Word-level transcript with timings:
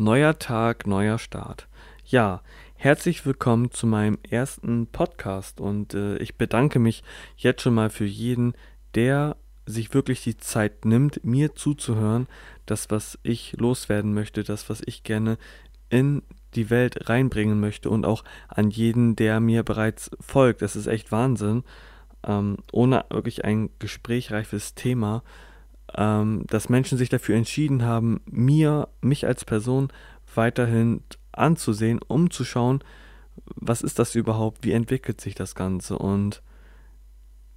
Neuer 0.00 0.38
Tag, 0.38 0.86
neuer 0.86 1.18
Start. 1.18 1.66
Ja, 2.04 2.42
herzlich 2.76 3.26
willkommen 3.26 3.72
zu 3.72 3.84
meinem 3.84 4.16
ersten 4.22 4.86
Podcast 4.86 5.60
und 5.60 5.92
äh, 5.92 6.18
ich 6.18 6.36
bedanke 6.36 6.78
mich 6.78 7.02
jetzt 7.36 7.62
schon 7.62 7.74
mal 7.74 7.90
für 7.90 8.04
jeden, 8.04 8.52
der 8.94 9.36
sich 9.66 9.92
wirklich 9.92 10.22
die 10.22 10.36
Zeit 10.36 10.84
nimmt, 10.84 11.24
mir 11.24 11.56
zuzuhören, 11.56 12.28
das, 12.64 12.92
was 12.92 13.18
ich 13.24 13.56
loswerden 13.58 14.14
möchte, 14.14 14.44
das, 14.44 14.70
was 14.70 14.82
ich 14.86 15.02
gerne 15.02 15.36
in 15.90 16.22
die 16.54 16.70
Welt 16.70 17.08
reinbringen 17.08 17.58
möchte 17.58 17.90
und 17.90 18.06
auch 18.06 18.22
an 18.46 18.70
jeden, 18.70 19.16
der 19.16 19.40
mir 19.40 19.64
bereits 19.64 20.12
folgt. 20.20 20.62
Das 20.62 20.76
ist 20.76 20.86
echt 20.86 21.10
Wahnsinn. 21.10 21.64
Ähm, 22.24 22.58
ohne 22.70 23.04
wirklich 23.10 23.44
ein 23.44 23.70
gesprächreifes 23.80 24.76
Thema 24.76 25.24
ähm, 25.96 26.44
dass 26.46 26.68
Menschen 26.68 26.98
sich 26.98 27.08
dafür 27.08 27.36
entschieden 27.36 27.82
haben, 27.82 28.20
mir, 28.30 28.88
mich 29.00 29.26
als 29.26 29.44
Person 29.44 29.88
weiterhin 30.34 31.02
anzusehen, 31.32 32.00
um 32.06 32.30
zu 32.30 32.44
schauen, 32.44 32.82
was 33.54 33.82
ist 33.82 33.98
das 33.98 34.14
überhaupt, 34.14 34.64
wie 34.64 34.72
entwickelt 34.72 35.20
sich 35.20 35.34
das 35.34 35.54
Ganze 35.54 35.98
und 35.98 36.42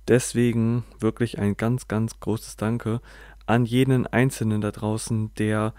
deswegen 0.07 0.83
wirklich 0.99 1.39
ein 1.39 1.57
ganz, 1.57 1.87
ganz 1.87 2.19
großes 2.19 2.55
Danke 2.55 3.01
an 3.45 3.65
jeden 3.65 4.07
Einzelnen 4.07 4.61
da 4.61 4.71
draußen, 4.71 5.33
der 5.35 5.73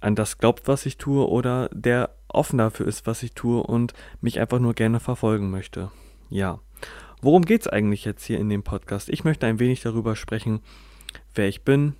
an 0.00 0.14
das 0.14 0.38
glaubt, 0.38 0.68
was 0.68 0.86
ich 0.86 0.96
tue 0.96 1.28
oder 1.28 1.68
der 1.72 2.10
offen 2.28 2.58
dafür 2.58 2.86
ist, 2.86 3.06
was 3.06 3.22
ich 3.22 3.34
tue 3.34 3.62
und 3.62 3.92
mich 4.20 4.40
einfach 4.40 4.58
nur 4.58 4.74
gerne 4.74 5.00
verfolgen 5.00 5.50
möchte. 5.50 5.90
Ja. 6.28 6.60
Worum 7.20 7.44
geht 7.44 7.60
es 7.60 7.68
eigentlich 7.68 8.04
jetzt 8.04 8.24
hier 8.24 8.38
in 8.38 8.48
dem 8.48 8.64
Podcast? 8.64 9.08
Ich 9.08 9.22
möchte 9.22 9.46
ein 9.46 9.60
wenig 9.60 9.80
darüber 9.80 10.16
sprechen, 10.16 10.60
wer 11.34 11.48
ich 11.48 11.64
bin, 11.64 11.94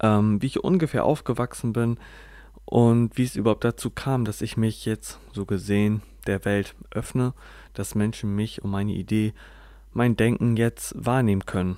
ähm, 0.00 0.40
wie 0.42 0.46
ich 0.46 0.62
ungefähr 0.62 1.04
aufgewachsen 1.04 1.72
bin 1.72 1.98
und 2.64 3.16
wie 3.16 3.24
es 3.24 3.36
überhaupt 3.36 3.64
dazu 3.64 3.90
kam, 3.90 4.24
dass 4.24 4.42
ich 4.42 4.56
mich 4.56 4.84
jetzt 4.84 5.18
so 5.32 5.46
gesehen 5.46 6.02
der 6.26 6.44
Welt 6.44 6.74
öffne, 6.90 7.34
dass 7.74 7.94
Menschen 7.94 8.34
mich 8.34 8.62
und 8.62 8.70
meine 8.70 8.92
Idee, 8.92 9.32
mein 9.92 10.16
Denken 10.16 10.56
jetzt 10.56 10.94
wahrnehmen 10.96 11.46
können. 11.46 11.76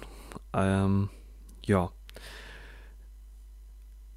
Ähm, 0.52 1.10
ja. 1.64 1.90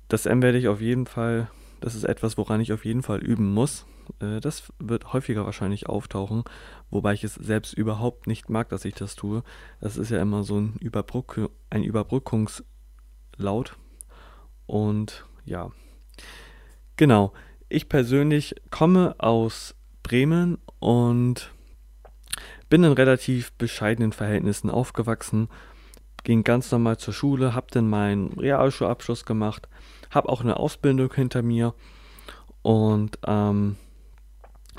Das 0.07 0.25
M 0.25 0.41
werde 0.41 0.57
ich 0.57 0.67
auf 0.67 0.81
jeden 0.81 1.05
Fall, 1.05 1.49
das 1.79 1.95
ist 1.95 2.03
etwas, 2.03 2.37
woran 2.37 2.61
ich 2.61 2.73
auf 2.73 2.85
jeden 2.85 3.03
Fall 3.03 3.19
üben 3.19 3.53
muss. 3.53 3.85
Äh, 4.19 4.39
das 4.39 4.71
wird 4.79 5.13
häufiger 5.13 5.45
wahrscheinlich 5.45 5.87
auftauchen, 5.87 6.43
wobei 6.89 7.13
ich 7.13 7.23
es 7.23 7.35
selbst 7.35 7.73
überhaupt 7.73 8.27
nicht 8.27 8.49
mag, 8.49 8.69
dass 8.69 8.85
ich 8.85 8.95
das 8.95 9.15
tue. 9.15 9.43
Das 9.79 9.97
ist 9.97 10.11
ja 10.11 10.21
immer 10.21 10.43
so 10.43 10.59
ein, 10.59 10.75
Überbrück 10.79 11.49
ein 11.69 11.83
Überbrückungslaut. 11.83 13.77
Und 14.65 15.25
ja, 15.45 15.71
genau. 16.97 17.33
Ich 17.69 17.87
persönlich 17.87 18.55
komme 18.69 19.15
aus 19.17 19.75
Bremen 20.03 20.57
und 20.79 21.51
bin 22.69 22.83
in 22.83 22.91
relativ 22.93 23.51
bescheidenen 23.53 24.13
Verhältnissen 24.13 24.69
aufgewachsen, 24.69 25.49
ging 26.23 26.43
ganz 26.43 26.71
normal 26.71 26.97
zur 26.97 27.13
Schule, 27.13 27.53
habe 27.53 27.67
dann 27.71 27.89
meinen 27.89 28.33
Realschulabschluss 28.33 29.25
gemacht, 29.25 29.67
habe 30.09 30.29
auch 30.29 30.41
eine 30.41 30.57
Ausbildung 30.57 31.13
hinter 31.13 31.41
mir 31.41 31.73
und 32.61 33.19
ähm, 33.25 33.75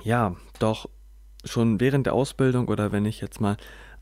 ja, 0.02 0.36
doch 0.58 0.88
schon 1.44 1.80
während 1.80 2.06
der 2.06 2.14
Ausbildung 2.14 2.68
oder 2.68 2.92
wenn 2.92 3.04
ich 3.04 3.20
jetzt 3.20 3.40
mal 3.40 3.56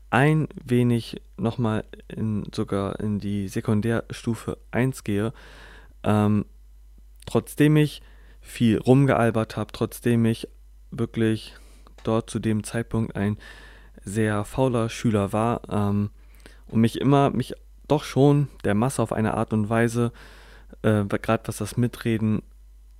ein 0.09 0.47
wenig 0.63 1.21
nochmal 1.37 1.85
in, 2.07 2.43
sogar 2.53 2.99
in 2.99 3.19
die 3.19 3.47
Sekundärstufe 3.47 4.57
1 4.71 5.03
gehe, 5.03 5.33
ähm, 6.03 6.45
trotzdem 7.25 7.77
ich 7.77 8.01
viel 8.41 8.77
rumgealbert 8.77 9.55
habe, 9.55 9.71
trotzdem 9.71 10.25
ich 10.25 10.47
wirklich 10.91 11.55
dort 12.03 12.29
zu 12.29 12.39
dem 12.39 12.63
Zeitpunkt 12.63 13.15
ein 13.15 13.37
sehr 14.03 14.43
fauler 14.43 14.89
Schüler 14.89 15.31
war 15.31 15.61
ähm, 15.69 16.09
und 16.67 16.81
mich 16.81 16.99
immer, 16.99 17.29
mich 17.29 17.53
doch 17.87 18.03
schon 18.03 18.47
der 18.63 18.73
Masse 18.73 19.01
auf 19.01 19.13
eine 19.13 19.35
Art 19.35 19.53
und 19.53 19.69
Weise, 19.69 20.11
äh, 20.81 21.05
gerade 21.05 21.47
was 21.47 21.57
das 21.57 21.77
Mitreden 21.77 22.41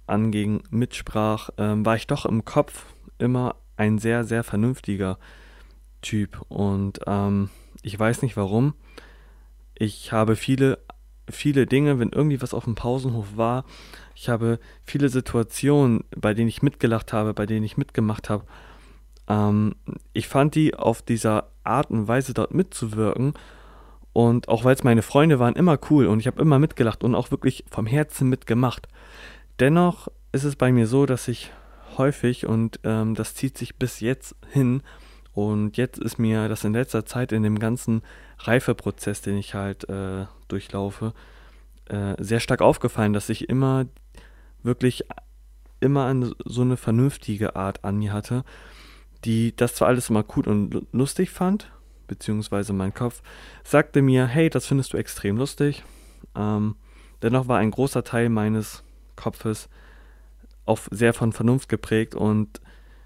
anging, 0.08 0.64
mitsprach, 0.70 1.50
äh, 1.58 1.86
war 1.86 1.96
ich 1.96 2.08
doch 2.08 2.26
im 2.26 2.46
Kopf 2.46 2.86
immer 3.18 3.56
ein 3.78 3.98
sehr, 3.98 4.24
sehr 4.24 4.44
vernünftiger 4.44 5.18
Typ. 6.02 6.42
Und 6.50 7.00
ähm, 7.08 7.50
ich 7.82 7.98
weiß 7.98 8.22
nicht 8.22 8.38
warum. 8.38 8.74
Ich 9.76 10.12
habe 10.12 10.36
viele, 10.36 10.80
viele 11.30 11.66
Dinge, 11.66 12.00
wenn 12.00 12.10
irgendwie 12.10 12.42
was 12.42 12.54
auf 12.54 12.66
dem 12.66 12.76
Pausenhof 12.76 13.38
war, 13.38 13.66
ich 14.16 14.30
habe 14.30 14.60
viele 14.84 15.10
Situationen, 15.10 16.04
bei 16.16 16.36
denen 16.36 16.50
ich 16.50 16.62
mitgelacht 16.62 17.12
habe, 17.12 17.34
bei 17.34 17.48
denen 17.48 17.66
ich 17.66 17.78
mitgemacht 17.78 18.30
habe. 18.30 18.46
Ähm, 19.28 19.76
ich 20.14 20.28
fand 20.28 20.54
die 20.54 20.76
auf 20.76 21.02
dieser 21.02 21.50
Art 21.64 21.90
und 21.90 22.08
Weise 22.08 22.36
dort 22.36 22.54
mitzuwirken. 22.54 23.34
Und 24.14 24.50
auch 24.50 24.64
weil 24.64 24.76
es 24.76 24.84
meine 24.84 25.02
Freunde 25.02 25.40
waren, 25.40 25.56
immer 25.56 25.80
cool 25.90 26.06
und 26.06 26.20
ich 26.20 26.28
habe 26.28 26.42
immer 26.42 26.60
mitgelacht 26.60 27.04
und 27.04 27.16
auch 27.16 27.32
wirklich 27.32 27.64
vom 27.72 27.86
Herzen 27.86 28.30
mitgemacht. 28.30 28.90
Dennoch 29.60 30.08
ist 30.32 30.44
es 30.44 30.56
bei 30.56 30.72
mir 30.72 30.88
so, 30.88 31.06
dass 31.06 31.28
ich 31.28 31.52
häufig 31.98 32.46
und 32.46 32.80
ähm, 32.84 33.16
das 33.16 33.36
zieht 33.36 33.58
sich 33.58 33.76
bis 33.76 34.00
jetzt 34.00 34.36
hin. 34.50 34.82
Und 35.34 35.78
jetzt 35.78 36.00
ist 36.00 36.20
mir 36.20 36.50
das 36.50 36.64
in 36.64 36.74
letzter 36.74 37.06
Zeit 37.06 37.32
in 37.32 37.44
dem 37.44 37.60
ganzen 37.60 38.02
Reifeprozess, 38.40 39.22
den 39.22 39.38
ich 39.38 39.54
halt 39.54 39.88
äh, 39.90 40.26
durchlaufe, 40.48 41.14
äh, 41.86 42.16
sehr 42.20 42.40
stark 42.40 42.62
aufgefallen, 42.62 43.14
dass 43.14 43.30
ich 43.30 43.50
immer 43.50 43.86
wirklich 44.64 45.06
immer 45.80 46.06
eine, 46.06 46.34
so 46.46 46.62
eine 46.62 46.78
vernünftige 46.78 47.56
Art 47.56 47.84
an 47.84 47.98
mir 47.98 48.14
hatte, 48.14 48.44
die 49.26 49.56
das 49.56 49.76
zwar 49.76 49.88
alles 49.88 50.10
immer 50.10 50.24
gut 50.24 50.48
und 50.48 50.86
lustig 50.92 51.32
fand, 51.32 51.72
beziehungsweise 52.08 52.72
mein 52.74 52.94
Kopf 52.94 53.22
sagte 53.64 54.02
mir, 54.02 54.28
hey, 54.28 54.50
das 54.50 54.68
findest 54.68 54.94
du 54.94 54.98
extrem 54.98 55.38
lustig. 55.38 55.84
Ähm, 56.36 56.76
dennoch 57.22 57.48
war 57.48 57.58
ein 57.58 57.72
großer 57.72 58.04
Teil 58.04 58.30
meines 58.30 58.84
Kopfes 59.16 59.70
auch 60.66 60.80
sehr 60.92 61.14
von 61.14 61.34
Vernunft 61.34 61.70
geprägt 61.70 62.16
und 62.16 62.62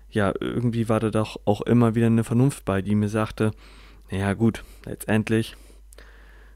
ja, 0.10 0.34
irgendwie 0.40 0.88
war 0.88 1.00
da 1.00 1.10
doch 1.10 1.40
auch 1.46 1.62
immer 1.62 1.96
wieder 1.96 2.08
eine 2.08 2.24
Vernunft 2.24 2.66
bei, 2.66 2.82
die 2.82 2.96
mir 2.96 3.10
sagte, 3.10 3.52
naja 4.10 4.34
gut, 4.34 4.64
letztendlich, 4.86 5.58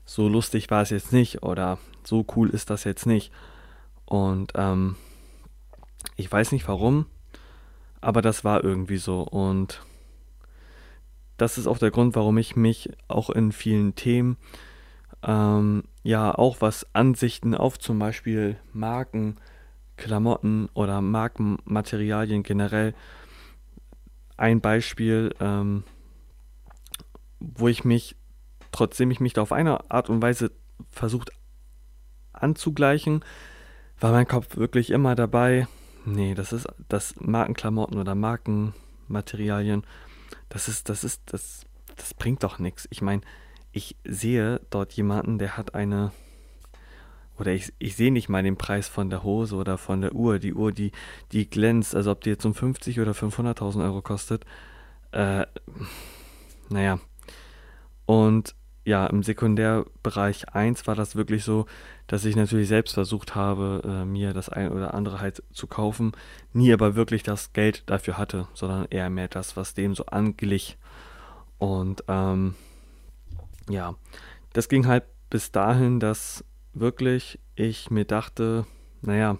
so 0.06 0.28
lustig 0.28 0.70
war 0.72 0.82
es 0.82 0.90
jetzt 0.90 1.12
nicht 1.12 1.44
oder 1.44 1.78
so 2.04 2.26
cool 2.36 2.50
ist 2.50 2.70
das 2.70 2.84
jetzt 2.84 3.06
nicht. 3.06 3.32
Und 4.06 4.54
ähm, 4.56 4.96
ich 6.16 6.32
weiß 6.32 6.52
nicht 6.52 6.68
warum, 6.68 7.06
aber 8.02 8.22
das 8.22 8.44
war 8.44 8.64
irgendwie 8.64 8.98
so. 8.98 9.22
Und 9.22 9.82
das 11.38 11.58
ist 11.58 11.68
auch 11.68 11.78
der 11.78 11.92
Grund, 11.92 12.16
warum 12.16 12.38
ich 12.38 12.56
mich 12.56 12.90
auch 13.08 13.30
in 13.30 13.52
vielen 13.52 13.96
Themen, 13.96 14.38
ähm, 15.24 15.84
ja, 16.04 16.34
auch 16.34 16.58
was 16.62 16.88
Ansichten 16.94 17.56
auf 17.56 17.78
zum 17.80 18.00
Beispiel 18.00 18.58
Marken, 18.74 19.38
Klamotten 19.98 20.70
oder 20.74 21.02
Markenmaterialien 21.02 22.44
generell. 22.44 22.94
Ein 24.38 24.62
Beispiel, 24.62 25.36
ähm, 25.40 25.84
wo 27.40 27.68
ich 27.68 27.84
mich, 27.84 28.16
trotzdem 28.72 29.12
ich 29.12 29.20
mich 29.20 29.34
da 29.34 29.42
auf 29.42 29.52
eine 29.52 29.92
Art 29.92 30.10
und 30.10 30.22
Weise 30.22 30.52
versucht 30.90 31.32
anzugleichen, 32.32 33.26
war 34.00 34.12
mein 34.12 34.28
Kopf 34.28 34.56
wirklich 34.56 34.92
immer 34.92 35.16
dabei. 35.16 35.68
Nee, 36.06 36.34
das 36.34 36.54
ist 36.54 36.68
das 36.88 37.16
Markenklamotten 37.20 38.00
oder 38.00 38.16
Markenmaterialien. 38.16 39.84
Das 40.48 40.70
ist, 40.70 40.88
das 40.88 41.04
ist, 41.04 41.22
das, 41.26 41.66
das 41.98 42.14
bringt 42.14 42.44
doch 42.44 42.60
nichts. 42.60 42.88
Ich 42.92 43.02
meine, 43.02 43.22
ich 43.72 43.96
sehe 44.04 44.62
dort 44.70 44.94
jemanden, 44.94 45.38
der 45.38 45.58
hat 45.58 45.76
eine 45.76 46.12
oder 47.40 47.54
ich, 47.54 47.72
ich 47.80 47.96
sehe 47.96 48.12
nicht 48.12 48.28
mal 48.28 48.44
den 48.44 48.58
Preis 48.58 48.90
von 48.90 49.10
der 49.10 49.24
Hose 49.24 49.56
oder 49.56 49.78
von 49.78 50.02
der 50.02 50.14
Uhr. 50.14 50.40
Die 50.40 50.54
Uhr, 50.54 50.74
die, 50.74 50.92
die 51.32 51.50
glänzt, 51.50 51.96
also 51.96 52.12
ob 52.12 52.22
die 52.22 52.30
jetzt 52.32 52.46
um 52.46 52.54
50 52.54 53.00
oder 53.00 53.14
500.000 53.14 53.84
Euro 53.84 54.02
kostet. 54.02 54.46
Äh, 55.12 55.46
naja. 56.70 57.00
Und 58.06 58.56
ja, 58.84 59.06
im 59.08 59.24
Sekundärbereich 59.24 60.50
1 60.54 60.88
war 60.88 60.96
das 60.96 61.16
wirklich 61.16 61.44
so, 61.44 61.66
dass 62.08 62.26
ich 62.26 62.36
natürlich 62.36 62.68
selbst 62.68 62.94
versucht 62.94 63.36
habe, 63.36 63.82
äh, 63.86 64.06
mir 64.06 64.34
das 64.34 64.50
ein 64.50 64.72
oder 64.72 64.94
andere 64.94 65.22
halt 65.22 65.44
zu 65.54 65.68
kaufen, 65.68 66.14
nie 66.54 66.74
aber 66.74 66.96
wirklich 66.96 67.24
das 67.24 67.54
Geld 67.54 67.84
dafür 67.86 68.18
hatte, 68.18 68.48
sondern 68.54 68.88
eher 68.90 69.10
mehr 69.10 69.28
das, 69.28 69.56
was 69.56 69.76
dem 69.76 69.96
so 69.96 70.08
anglich. 70.08 70.78
Und 71.60 72.04
ähm, 72.08 72.56
ja, 73.70 73.96
das 74.54 74.68
ging 74.68 74.88
halt 74.88 75.04
bis 75.30 75.52
dahin, 75.52 76.00
dass 76.00 76.44
wirklich 76.74 77.40
ich 77.56 77.92
mir 77.92 78.06
dachte, 78.06 78.66
naja, 79.02 79.38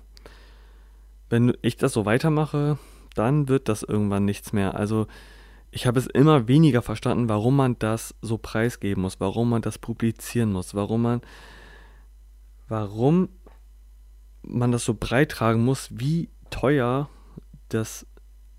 wenn 1.30 1.56
ich 1.62 1.78
das 1.78 1.94
so 1.94 2.06
weitermache, 2.06 2.78
dann 3.16 3.48
wird 3.48 3.70
das 3.70 3.84
irgendwann 3.84 4.26
nichts 4.26 4.54
mehr. 4.54 4.76
Also 4.76 5.08
ich 5.72 5.86
habe 5.86 6.00
es 6.00 6.08
immer 6.08 6.48
weniger 6.48 6.82
verstanden, 6.82 7.30
warum 7.30 7.56
man 7.56 7.78
das 7.80 8.16
so 8.22 8.38
preisgeben 8.38 9.04
muss, 9.04 9.20
warum 9.20 9.50
man 9.50 9.62
das 9.62 9.78
publizieren 9.78 10.52
muss, 10.52 10.74
warum 10.74 11.04
man, 11.04 11.22
warum 12.68 13.30
man 14.42 14.72
das 14.72 14.86
so 14.86 14.94
breit 14.94 15.32
tragen 15.32 15.64
muss, 15.64 15.90
wie 15.92 16.30
teuer 16.50 17.10
das 17.70 18.08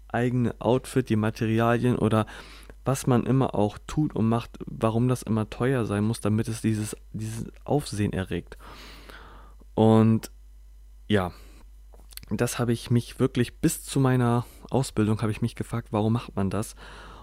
eigene 0.09 0.55
Outfit, 0.61 1.09
die 1.09 1.17
Materialien 1.17 1.97
oder 1.97 2.27
was 2.85 3.07
man 3.07 3.25
immer 3.25 3.55
auch 3.55 3.79
tut 3.87 4.15
und 4.15 4.29
macht, 4.29 4.59
warum 4.67 5.09
das 5.09 5.23
immer 5.23 5.51
teuer 5.51 5.85
sein 5.85 6.05
muss, 6.05 6.21
damit 6.21 6.49
es 6.49 6.61
dieses, 6.61 6.97
dieses 7.13 7.47
Aufsehen 7.65 8.13
erregt. 8.13 8.57
Und 9.75 10.31
ja, 11.07 11.33
das 12.31 12.59
habe 12.59 12.73
ich 12.73 12.91
mich 12.91 13.19
wirklich 13.19 13.59
bis 13.59 13.85
zu 13.85 14.01
meiner 14.01 14.45
Ausbildung 14.71 15.21
habe 15.21 15.33
ich 15.33 15.43
mich 15.43 15.57
gefragt, 15.57 15.89
warum 15.91 16.13
macht 16.13 16.37
man 16.37 16.49
das? 16.49 16.77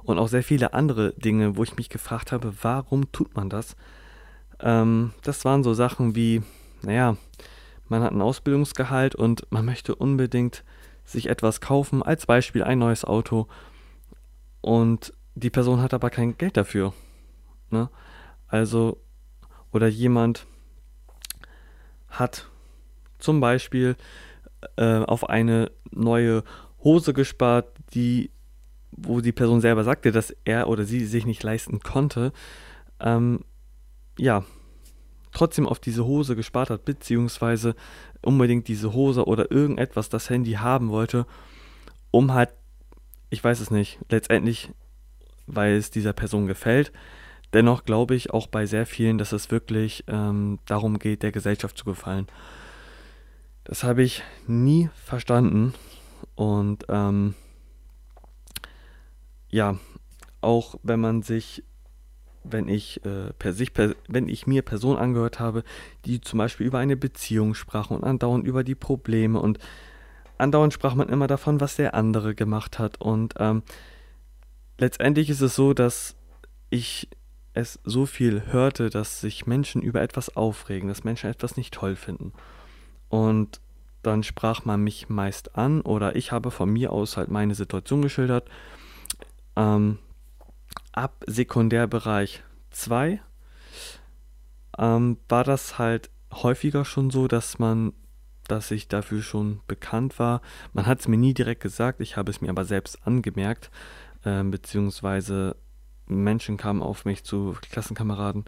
Und 0.03 0.19
auch 0.19 0.27
sehr 0.27 0.43
viele 0.43 0.73
andere 0.73 1.13
Dinge, 1.13 1.57
wo 1.57 1.63
ich 1.63 1.77
mich 1.77 1.89
gefragt 1.89 2.31
habe, 2.31 2.53
warum 2.61 3.11
tut 3.11 3.35
man 3.35 3.49
das? 3.49 3.75
Ähm, 4.59 5.13
das 5.23 5.45
waren 5.45 5.63
so 5.63 5.73
Sachen 5.73 6.15
wie, 6.15 6.43
naja, 6.81 7.17
man 7.87 8.03
hat 8.03 8.11
ein 8.11 8.21
Ausbildungsgehalt 8.21 9.15
und 9.15 9.49
man 9.49 9.65
möchte 9.65 9.95
unbedingt 9.95 10.63
sich 11.05 11.29
etwas 11.29 11.61
kaufen, 11.61 12.03
als 12.03 12.25
Beispiel 12.25 12.63
ein 12.63 12.79
neues 12.79 13.05
Auto. 13.05 13.47
Und 14.61 15.13
die 15.37 15.49
Person 15.49 15.81
hat 15.81 15.93
aber 15.93 16.09
kein 16.09 16.37
Geld 16.37 16.57
dafür. 16.57 16.93
Ne? 17.69 17.89
Also, 18.47 18.99
oder 19.71 19.87
jemand 19.87 20.45
hat 22.07 22.47
zum 23.19 23.39
Beispiel 23.39 23.95
äh, 24.77 24.99
auf 24.99 25.29
eine 25.29 25.71
neue 25.91 26.43
Hose 26.83 27.13
gespart, 27.13 27.67
die, 27.93 28.31
wo 28.91 29.21
die 29.21 29.31
Person 29.31 29.61
selber 29.61 29.83
sagte, 29.83 30.11
dass 30.11 30.35
er 30.45 30.69
oder 30.69 30.85
sie 30.85 31.05
sich 31.05 31.25
nicht 31.25 31.43
leisten 31.43 31.79
konnte, 31.79 32.31
ähm, 32.99 33.43
ja, 34.17 34.43
trotzdem 35.31 35.67
auf 35.67 35.79
diese 35.79 36.05
Hose 36.05 36.35
gespart 36.35 36.71
hat, 36.71 36.85
beziehungsweise 36.85 37.75
unbedingt 38.23 38.67
diese 38.67 38.93
Hose 38.93 39.25
oder 39.25 39.51
irgendetwas, 39.51 40.09
das 40.09 40.29
Handy 40.29 40.53
haben 40.53 40.89
wollte, 40.89 41.27
um 42.09 42.33
halt, 42.33 42.49
ich 43.29 43.43
weiß 43.43 43.59
es 43.59 43.69
nicht, 43.69 43.99
letztendlich, 44.09 44.71
weil 45.47 45.75
es 45.75 45.89
dieser 45.89 46.13
Person 46.13 46.45
gefällt. 46.47 46.91
Dennoch 47.53 47.85
glaube 47.85 48.15
ich 48.15 48.31
auch 48.31 48.47
bei 48.47 48.65
sehr 48.65 48.85
vielen, 48.85 49.17
dass 49.17 49.31
es 49.31 49.49
wirklich 49.51 50.03
ähm, 50.07 50.59
darum 50.65 50.99
geht, 50.99 51.23
der 51.23 51.31
Gesellschaft 51.31 51.77
zu 51.77 51.85
gefallen. 51.85 52.27
Das 53.63 53.83
habe 53.83 54.03
ich 54.03 54.23
nie 54.45 54.89
verstanden. 55.05 55.73
Und 56.35 56.85
ähm, 56.89 57.35
ja, 59.49 59.77
auch 60.41 60.75
wenn 60.83 60.99
man 60.99 61.21
sich, 61.21 61.63
wenn 62.43 62.67
ich 62.67 63.03
äh, 63.05 63.33
per 63.39 63.53
sich, 63.53 63.73
per, 63.73 63.95
wenn 64.07 64.27
ich 64.27 64.45
mir 64.45 64.61
Personen 64.61 64.99
angehört 64.99 65.39
habe, 65.39 65.63
die 66.05 66.21
zum 66.21 66.37
Beispiel 66.37 66.67
über 66.67 66.79
eine 66.79 66.97
Beziehung 66.97 67.53
sprachen 67.53 67.97
und 67.97 68.03
andauernd 68.03 68.45
über 68.45 68.63
die 68.63 68.75
Probleme 68.75 69.39
und 69.39 69.57
andauernd 70.37 70.73
sprach 70.73 70.95
man 70.95 71.09
immer 71.09 71.27
davon, 71.27 71.59
was 71.61 71.75
der 71.75 71.93
andere 71.93 72.35
gemacht 72.35 72.77
hat. 72.79 73.01
Und 73.01 73.35
ähm, 73.39 73.63
letztendlich 74.77 75.29
ist 75.29 75.41
es 75.41 75.55
so, 75.55 75.73
dass 75.73 76.15
ich 76.69 77.09
es 77.53 77.79
so 77.83 78.05
viel 78.05 78.43
hörte, 78.51 78.89
dass 78.89 79.19
sich 79.19 79.47
Menschen 79.47 79.81
über 79.81 80.01
etwas 80.01 80.35
aufregen, 80.35 80.89
dass 80.89 81.03
Menschen 81.03 81.29
etwas 81.29 81.57
nicht 81.57 81.73
toll 81.73 81.95
finden. 81.95 82.33
Und 83.09 83.59
dann 84.03 84.23
sprach 84.23 84.63
man 84.63 84.83
mich 84.83 85.09
meist 85.09 85.55
an 85.55 85.81
oder 85.81 86.15
ich 86.15 86.31
habe 86.31 86.51
von 86.51 86.69
mir 86.69 86.91
aus 86.91 87.17
halt 87.17 87.29
meine 87.29 87.55
Situation 87.55 88.01
geschildert. 88.01 88.47
Ähm, 89.55 89.97
ab 90.91 91.23
Sekundärbereich 91.25 92.43
2 92.71 93.19
ähm, 94.77 95.17
war 95.27 95.43
das 95.43 95.79
halt 95.79 96.11
häufiger 96.31 96.85
schon 96.85 97.09
so, 97.09 97.27
dass 97.27 97.57
man, 97.59 97.93
dass 98.47 98.71
ich 98.71 98.87
dafür 98.87 99.21
schon 99.21 99.61
bekannt 99.67 100.19
war. 100.19 100.41
Man 100.73 100.85
hat 100.85 100.99
es 100.99 101.07
mir 101.07 101.17
nie 101.17 101.33
direkt 101.33 101.61
gesagt, 101.61 101.99
ich 101.99 102.17
habe 102.17 102.29
es 102.29 102.39
mir 102.39 102.49
aber 102.49 102.65
selbst 102.65 103.05
angemerkt, 103.05 103.71
äh, 104.27 104.43
beziehungsweise 104.43 105.55
Menschen 106.07 106.57
kamen 106.57 106.81
auf 106.81 107.05
mich 107.05 107.23
zu 107.23 107.55
Klassenkameraden 107.71 108.45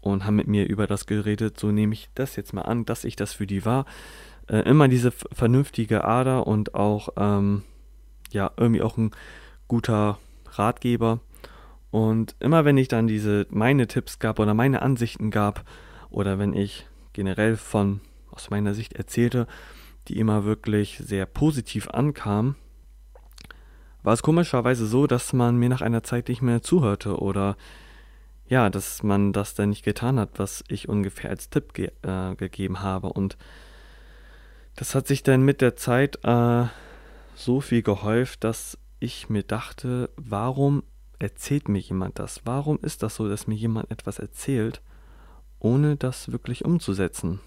und 0.00 0.24
haben 0.24 0.36
mit 0.36 0.48
mir 0.48 0.68
über 0.68 0.86
das 0.86 1.06
geredet. 1.06 1.58
So 1.58 1.70
nehme 1.70 1.94
ich 1.94 2.10
das 2.14 2.36
jetzt 2.36 2.52
mal 2.52 2.62
an, 2.62 2.84
dass 2.84 3.04
ich 3.04 3.16
das 3.16 3.32
für 3.32 3.46
die 3.46 3.64
war. 3.64 3.86
Äh, 4.48 4.58
immer 4.68 4.88
diese 4.88 5.10
vernünftige 5.10 6.04
Ader 6.04 6.46
und 6.46 6.74
auch 6.74 7.08
ähm, 7.16 7.62
ja 8.32 8.50
irgendwie 8.56 8.82
auch 8.82 8.98
ein 8.98 9.12
guter 9.68 10.18
Ratgeber. 10.50 11.20
Und 11.90 12.34
immer 12.40 12.64
wenn 12.64 12.76
ich 12.76 12.88
dann 12.88 13.06
diese 13.06 13.46
meine 13.50 13.86
Tipps 13.86 14.18
gab 14.18 14.38
oder 14.38 14.52
meine 14.52 14.82
Ansichten 14.82 15.30
gab 15.30 15.64
oder 16.10 16.38
wenn 16.38 16.52
ich 16.52 16.86
generell 17.12 17.56
von 17.56 18.00
aus 18.30 18.50
meiner 18.50 18.74
Sicht 18.74 18.94
erzählte, 18.94 19.46
die 20.08 20.18
immer 20.18 20.44
wirklich 20.44 20.98
sehr 20.98 21.24
positiv 21.24 21.88
ankamen, 21.88 22.56
war 24.04 24.12
es 24.12 24.22
komischerweise 24.22 24.86
so, 24.86 25.06
dass 25.06 25.32
man 25.32 25.56
mir 25.56 25.70
nach 25.70 25.80
einer 25.80 26.02
Zeit 26.02 26.28
nicht 26.28 26.42
mehr 26.42 26.62
zuhörte 26.62 27.18
oder 27.18 27.56
ja, 28.46 28.68
dass 28.68 29.02
man 29.02 29.32
das 29.32 29.54
dann 29.54 29.70
nicht 29.70 29.84
getan 29.84 30.20
hat, 30.20 30.38
was 30.38 30.62
ich 30.68 30.90
ungefähr 30.90 31.30
als 31.30 31.48
Tipp 31.48 31.72
ge 31.72 31.90
äh, 32.02 32.34
gegeben 32.36 32.82
habe. 32.82 33.08
Und 33.08 33.38
das 34.76 34.94
hat 34.94 35.06
sich 35.06 35.22
dann 35.22 35.42
mit 35.42 35.62
der 35.62 35.76
Zeit 35.76 36.22
äh, 36.22 36.66
so 37.34 37.62
viel 37.62 37.82
gehäuft, 37.82 38.44
dass 38.44 38.78
ich 39.00 39.30
mir 39.30 39.42
dachte, 39.42 40.10
warum 40.16 40.82
erzählt 41.18 41.70
mir 41.70 41.78
jemand 41.78 42.18
das? 42.18 42.42
Warum 42.44 42.78
ist 42.82 43.02
das 43.02 43.16
so, 43.16 43.26
dass 43.26 43.46
mir 43.46 43.54
jemand 43.54 43.90
etwas 43.90 44.18
erzählt, 44.18 44.82
ohne 45.58 45.96
das 45.96 46.30
wirklich 46.30 46.66
umzusetzen? 46.66 47.40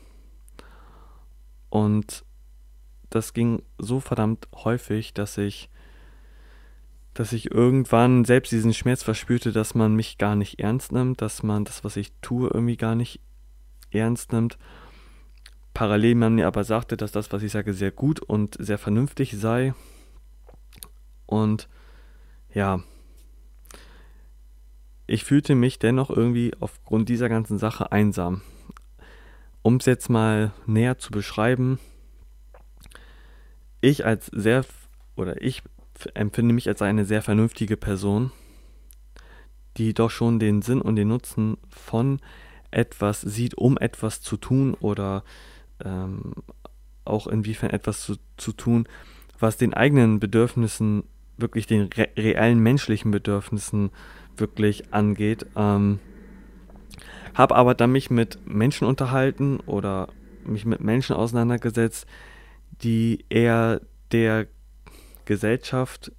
Und 1.70 2.26
das 3.12 3.34
ging 3.34 3.62
so 3.78 4.00
verdammt 4.00 4.48
häufig, 4.56 5.14
dass 5.14 5.38
ich 5.38 5.70
dass 7.18 7.34
ich 7.34 7.50
irgendwann 7.50 8.26
selbst 8.26 8.52
diesen 8.52 8.76
Schmerz 8.76 9.02
verspürte, 9.02 9.52
dass 9.52 9.74
man 9.74 9.96
mich 9.96 10.20
gar 10.20 10.36
nicht 10.36 10.60
ernst 10.60 10.92
nimmt, 10.92 11.20
dass 11.20 11.42
man 11.42 11.66
das, 11.66 11.84
was 11.84 11.98
ich 11.98 12.14
tue, 12.22 12.48
irgendwie 12.54 12.78
gar 12.78 12.94
nicht 12.94 13.22
ernst 13.90 14.34
nimmt. 14.34 14.60
Parallel 15.74 16.14
man 16.14 16.36
mir 16.36 16.46
aber 16.46 16.64
sagte, 16.64 16.96
dass 16.96 17.12
das, 17.12 17.32
was 17.32 17.42
ich 17.42 17.52
sage, 17.52 17.74
sehr 17.74 17.90
gut 17.90 18.20
und 18.20 18.56
sehr 18.60 18.78
vernünftig 18.78 19.36
sei. 19.36 19.74
Und 21.26 21.68
ja, 22.54 22.84
ich 25.08 25.24
fühlte 25.24 25.56
mich 25.56 25.80
dennoch 25.80 26.12
irgendwie 26.12 26.52
aufgrund 26.60 27.10
dieser 27.10 27.30
ganzen 27.30 27.58
Sache 27.58 27.92
einsam. 27.92 28.44
Um 29.64 29.78
es 29.78 29.88
jetzt 29.88 30.12
mal 30.12 30.52
näher 30.68 31.00
zu 31.00 31.10
beschreiben, 31.10 31.80
ich 33.82 34.06
als 34.06 34.28
sehr, 34.28 34.66
oder 35.16 35.42
ich 35.42 35.64
empfinde 36.14 36.54
mich 36.54 36.68
als 36.68 36.82
eine 36.82 37.06
sehr 37.06 37.22
vernünftige 37.22 37.78
Person, 37.78 38.32
die 39.78 39.94
doch 39.94 40.10
schon 40.10 40.40
den 40.40 40.62
Sinn 40.62 40.82
und 40.82 40.96
den 40.96 41.08
Nutzen 41.08 41.58
von 41.70 42.20
etwas 42.72 43.22
sieht, 43.22 43.56
um 43.56 43.78
etwas 43.78 44.22
zu 44.22 44.38
tun 44.38 44.74
oder 44.76 45.24
ähm, 45.84 46.34
auch 47.06 47.28
inwiefern 47.28 47.70
etwas 47.70 48.02
zu, 48.02 48.16
zu 48.36 48.52
tun, 48.52 48.88
was 49.40 49.58
den 49.58 49.74
eigenen 49.74 50.20
Bedürfnissen, 50.20 51.04
wirklich 51.38 51.68
den 51.68 51.84
re 51.94 52.10
reellen 52.18 52.60
menschlichen 52.60 53.12
Bedürfnissen 53.12 53.92
wirklich 54.36 54.94
angeht. 54.94 55.46
Ähm, 55.56 56.00
habe 57.34 57.56
aber 57.56 57.76
dann 57.76 57.92
mich 57.92 58.10
mit 58.10 58.40
Menschen 58.46 58.88
unterhalten 58.88 59.60
oder 59.66 60.10
mich 60.44 60.66
mit 60.66 60.82
Menschen 60.82 61.16
auseinandergesetzt, 61.16 62.08
die 62.82 63.26
eher 63.30 63.82
der 64.12 64.48
Gesellschaft, 65.28 66.12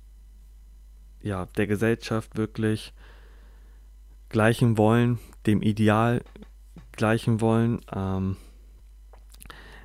ja, 1.22 1.46
der 1.56 1.66
Gesellschaft 1.66 2.36
wirklich 2.36 2.92
gleichen 4.28 4.76
wollen, 4.76 5.18
dem 5.46 5.62
Ideal 5.62 6.22
gleichen 6.92 7.40
wollen, 7.40 7.80
ähm, 7.92 8.36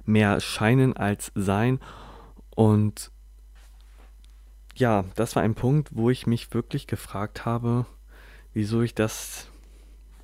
mehr 0.05 0.41
scheinen 0.41 0.95
als 0.97 1.31
sein. 1.35 1.79
Und 2.55 3.11
ja, 4.75 5.05
das 5.15 5.35
war 5.35 5.43
ein 5.43 5.55
Punkt, 5.55 5.95
wo 5.95 6.09
ich 6.09 6.27
mich 6.27 6.53
wirklich 6.53 6.85
gefragt 6.85 7.45
habe, 7.45 7.85
wieso 8.53 8.81
ich 8.81 8.93
das 8.93 9.47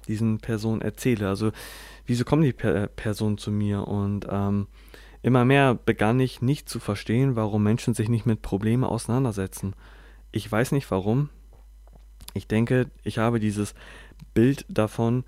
diesen 0.07 0.39
Personen 0.39 0.81
erzähle. 0.81 1.29
Also, 1.29 1.51
wieso 2.05 2.25
kommen 2.25 2.41
die 2.41 2.51
per 2.51 2.87
Personen 2.87 3.37
zu 3.37 3.51
mir? 3.51 3.87
Und 3.87 4.27
ähm, 4.29 4.67
Immer 5.21 5.45
mehr 5.45 5.75
begann 5.75 6.19
ich 6.19 6.41
nicht 6.41 6.69
zu 6.69 6.79
verstehen, 6.79 7.35
warum 7.35 7.63
Menschen 7.63 7.93
sich 7.93 8.09
nicht 8.09 8.25
mit 8.25 8.41
Problemen 8.41 8.83
auseinandersetzen. 8.83 9.75
Ich 10.31 10.49
weiß 10.49 10.71
nicht 10.71 10.89
warum. 10.91 11.29
Ich 12.33 12.47
denke, 12.47 12.89
ich 13.03 13.17
habe 13.17 13.39
dieses 13.39 13.73
Bild 14.33 14.65
davon, 14.69 15.25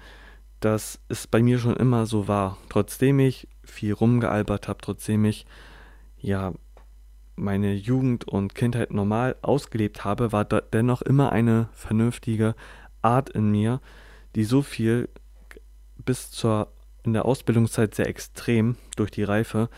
dass 0.59 0.99
es 1.09 1.27
bei 1.27 1.41
mir 1.41 1.59
schon 1.59 1.75
immer 1.75 2.05
so 2.05 2.27
war. 2.27 2.57
Trotzdem 2.69 3.19
ich 3.19 3.47
viel 3.63 3.93
rumgealbert 3.93 4.67
habe, 4.67 4.79
trotzdem 4.81 5.25
ich 5.25 5.45
ja 6.17 6.53
meine 7.35 7.73
Jugend 7.73 8.27
und 8.27 8.55
Kindheit 8.55 8.91
normal 8.91 9.35
ausgelebt 9.41 10.05
habe, 10.05 10.31
war 10.31 10.45
dennoch 10.45 11.01
immer 11.01 11.31
eine 11.31 11.69
vernünftige 11.73 12.55
Art 13.01 13.29
in 13.29 13.49
mir, 13.49 13.81
die 14.35 14.43
so 14.43 14.61
viel 14.61 15.09
bis 15.97 16.29
zur 16.29 16.71
in 17.03 17.13
der 17.13 17.25
Ausbildungszeit 17.25 17.95
sehr 17.95 18.07
extrem 18.07 18.77
durch 18.95 19.11
die 19.11 19.23
Reife 19.23 19.69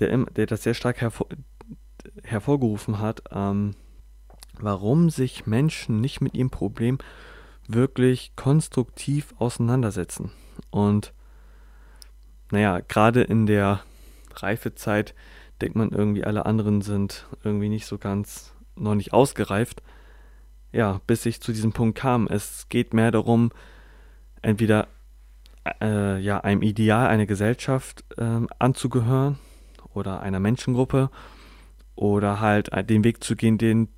der, 0.00 0.16
der 0.16 0.46
das 0.46 0.62
sehr 0.62 0.74
stark 0.74 1.00
hervor, 1.00 1.28
hervorgerufen 2.24 2.98
hat, 2.98 3.22
ähm, 3.30 3.74
warum 4.58 5.10
sich 5.10 5.46
Menschen 5.46 6.00
nicht 6.00 6.20
mit 6.20 6.34
ihrem 6.34 6.50
Problem 6.50 6.98
wirklich 7.68 8.34
konstruktiv 8.36 9.34
auseinandersetzen. 9.38 10.32
Und 10.70 11.12
naja, 12.50 12.80
gerade 12.80 13.22
in 13.22 13.46
der 13.46 13.80
Reifezeit 14.34 15.14
denkt 15.60 15.76
man 15.76 15.90
irgendwie, 15.90 16.24
alle 16.24 16.46
anderen 16.46 16.80
sind 16.80 17.26
irgendwie 17.44 17.68
nicht 17.68 17.86
so 17.86 17.98
ganz 17.98 18.54
noch 18.74 18.94
nicht 18.94 19.12
ausgereift. 19.12 19.82
Ja, 20.72 21.00
bis 21.06 21.26
ich 21.26 21.40
zu 21.40 21.52
diesem 21.52 21.72
Punkt 21.72 21.98
kam. 21.98 22.26
Es 22.26 22.68
geht 22.68 22.94
mehr 22.94 23.10
darum, 23.10 23.50
entweder 24.40 24.88
äh, 25.80 26.18
ja, 26.18 26.40
einem 26.40 26.62
Ideal, 26.62 27.08
einer 27.08 27.26
Gesellschaft 27.26 28.04
äh, 28.16 28.40
anzugehören 28.58 29.38
oder 29.92 30.20
einer 30.20 30.40
Menschengruppe 30.40 31.10
oder 31.94 32.40
halt 32.40 32.70
den 32.88 33.04
Weg 33.04 33.22
zu 33.22 33.36
gehen, 33.36 33.58
den 33.58 33.88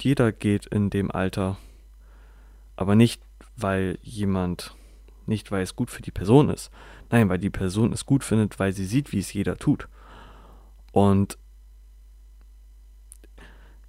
jeder 0.00 0.32
geht 0.32 0.66
in 0.66 0.90
dem 0.90 1.10
Alter. 1.10 1.56
Aber 2.76 2.94
nicht, 2.94 3.22
weil 3.56 3.98
jemand, 4.02 4.76
nicht 5.24 5.50
weil 5.50 5.62
es 5.62 5.74
gut 5.74 5.90
für 5.90 6.02
die 6.02 6.10
Person 6.10 6.50
ist. 6.50 6.70
Nein, 7.10 7.28
weil 7.28 7.38
die 7.38 7.50
Person 7.50 7.92
es 7.92 8.04
gut 8.04 8.24
findet, 8.24 8.58
weil 8.58 8.72
sie 8.72 8.84
sieht, 8.84 9.12
wie 9.12 9.20
es 9.20 9.32
jeder 9.32 9.56
tut. 9.56 9.88
Und 10.92 11.38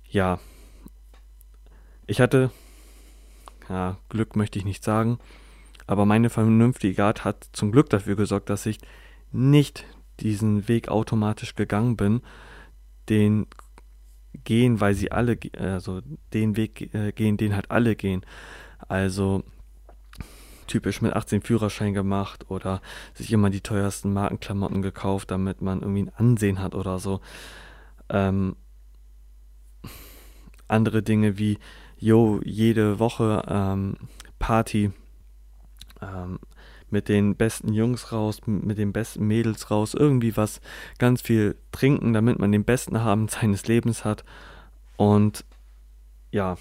ja, 0.10 0.39
ich 2.06 2.22
hatte, 2.22 2.51
ja, 3.70 3.98
Glück 4.10 4.36
möchte 4.36 4.58
ich 4.58 4.66
nicht 4.66 4.84
sagen, 4.84 5.20
aber 5.88 6.06
meine 6.06 6.29
vernünftige 6.29 7.03
Art 7.03 7.24
hat 7.24 7.48
zum 7.53 7.72
Glück 7.72 7.89
dafür 7.89 8.15
gesorgt, 8.15 8.50
dass 8.50 8.65
ich 8.65 8.77
nicht 9.32 9.86
diesen 10.20 10.67
Weg 10.67 10.89
automatisch 10.89 11.56
gegangen 11.56 11.96
bin, 11.96 12.22
den 13.10 13.48
gehen, 14.44 14.82
weil 14.82 14.94
sie 14.94 15.12
alle, 15.12 15.38
also 15.58 16.01
den 16.34 16.58
Weg 16.58 16.94
äh, 16.94 17.12
gehen, 17.12 17.38
den 17.38 17.56
halt 17.56 17.72
alle 17.72 17.96
gehen. 17.96 18.25
Also 18.88 19.44
typisch 20.67 21.01
mit 21.01 21.13
18 21.13 21.41
Führerschein 21.41 21.94
gemacht 21.94 22.50
oder 22.50 22.82
sich 23.13 23.32
immer 23.32 23.50
die 23.50 23.62
teuersten 23.62 24.12
Markenklamotten 24.13 24.82
gekauft, 24.82 25.32
damit 25.32 25.62
man 25.62 25.82
irgendwie 25.82 26.03
ein 26.03 26.15
Ansehen 26.15 26.60
hat 26.60 26.75
oder 26.75 27.00
so. 27.00 27.22
Ähm, 28.10 28.56
andere 30.67 31.01
Dinge 31.01 31.38
wie, 31.38 31.58
jo, 31.98 32.41
jede 32.44 33.00
Woche 33.00 33.44
ähm, 33.48 33.96
Party 34.39 34.91
ähm, 36.01 36.39
mit 36.89 37.10
den 37.10 37.36
besten 37.36 37.74
Jungs 37.74 38.12
raus, 38.12 38.42
mit 38.46 38.77
den 38.77 38.94
besten 38.94 39.25
Mädels 39.27 39.70
raus, 39.72 39.94
irgendwie 39.94 40.38
was, 40.38 40.62
ganz 40.98 41.22
viel 41.22 41.58
trinken, 41.72 42.13
damit 42.13 42.39
man 42.39 42.51
den 42.51 42.63
besten 42.63 42.96
Abend 42.96 43.32
seines 43.32 43.68
Lebens 43.68 44.06
hat. 44.06 44.24
Und 44.96 45.46
ja, 46.32 46.58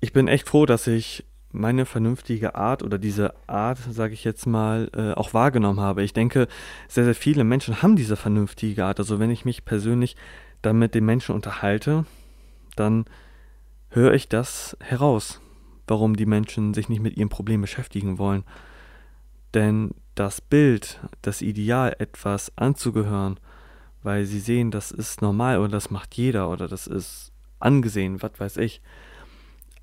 ich 0.00 0.12
bin 0.12 0.28
echt 0.28 0.48
froh, 0.48 0.66
dass 0.66 0.86
ich 0.86 1.24
meine 1.52 1.84
vernünftige 1.84 2.54
Art 2.54 2.82
oder 2.82 2.98
diese 2.98 3.34
Art, 3.46 3.78
sage 3.90 4.14
ich 4.14 4.24
jetzt 4.24 4.46
mal, 4.46 4.88
äh, 4.94 5.12
auch 5.12 5.34
wahrgenommen 5.34 5.80
habe. 5.80 6.02
Ich 6.02 6.12
denke, 6.12 6.46
sehr, 6.88 7.04
sehr 7.04 7.14
viele 7.14 7.44
Menschen 7.44 7.82
haben 7.82 7.96
diese 7.96 8.16
vernünftige 8.16 8.84
Art. 8.84 9.00
Also 9.00 9.18
wenn 9.18 9.30
ich 9.30 9.44
mich 9.44 9.64
persönlich 9.64 10.16
dann 10.62 10.78
mit 10.78 10.94
den 10.94 11.04
Menschen 11.04 11.34
unterhalte, 11.34 12.04
dann 12.76 13.04
höre 13.90 14.14
ich 14.14 14.28
das 14.28 14.76
heraus, 14.80 15.40
warum 15.86 16.16
die 16.16 16.26
Menschen 16.26 16.74
sich 16.74 16.88
nicht 16.88 17.00
mit 17.00 17.16
ihrem 17.16 17.28
Problem 17.28 17.60
beschäftigen 17.60 18.18
wollen. 18.18 18.44
Denn 19.54 19.90
das 20.14 20.40
Bild, 20.40 21.00
das 21.22 21.42
Ideal, 21.42 21.96
etwas 21.98 22.56
anzugehören, 22.56 23.38
weil 24.02 24.24
sie 24.24 24.40
sehen, 24.40 24.70
das 24.70 24.90
ist 24.90 25.22
normal 25.22 25.58
oder 25.58 25.68
das 25.68 25.90
macht 25.90 26.14
jeder 26.14 26.50
oder 26.50 26.68
das 26.68 26.86
ist 26.86 27.32
angesehen, 27.58 28.22
was 28.22 28.32
weiß 28.38 28.56
ich, 28.58 28.80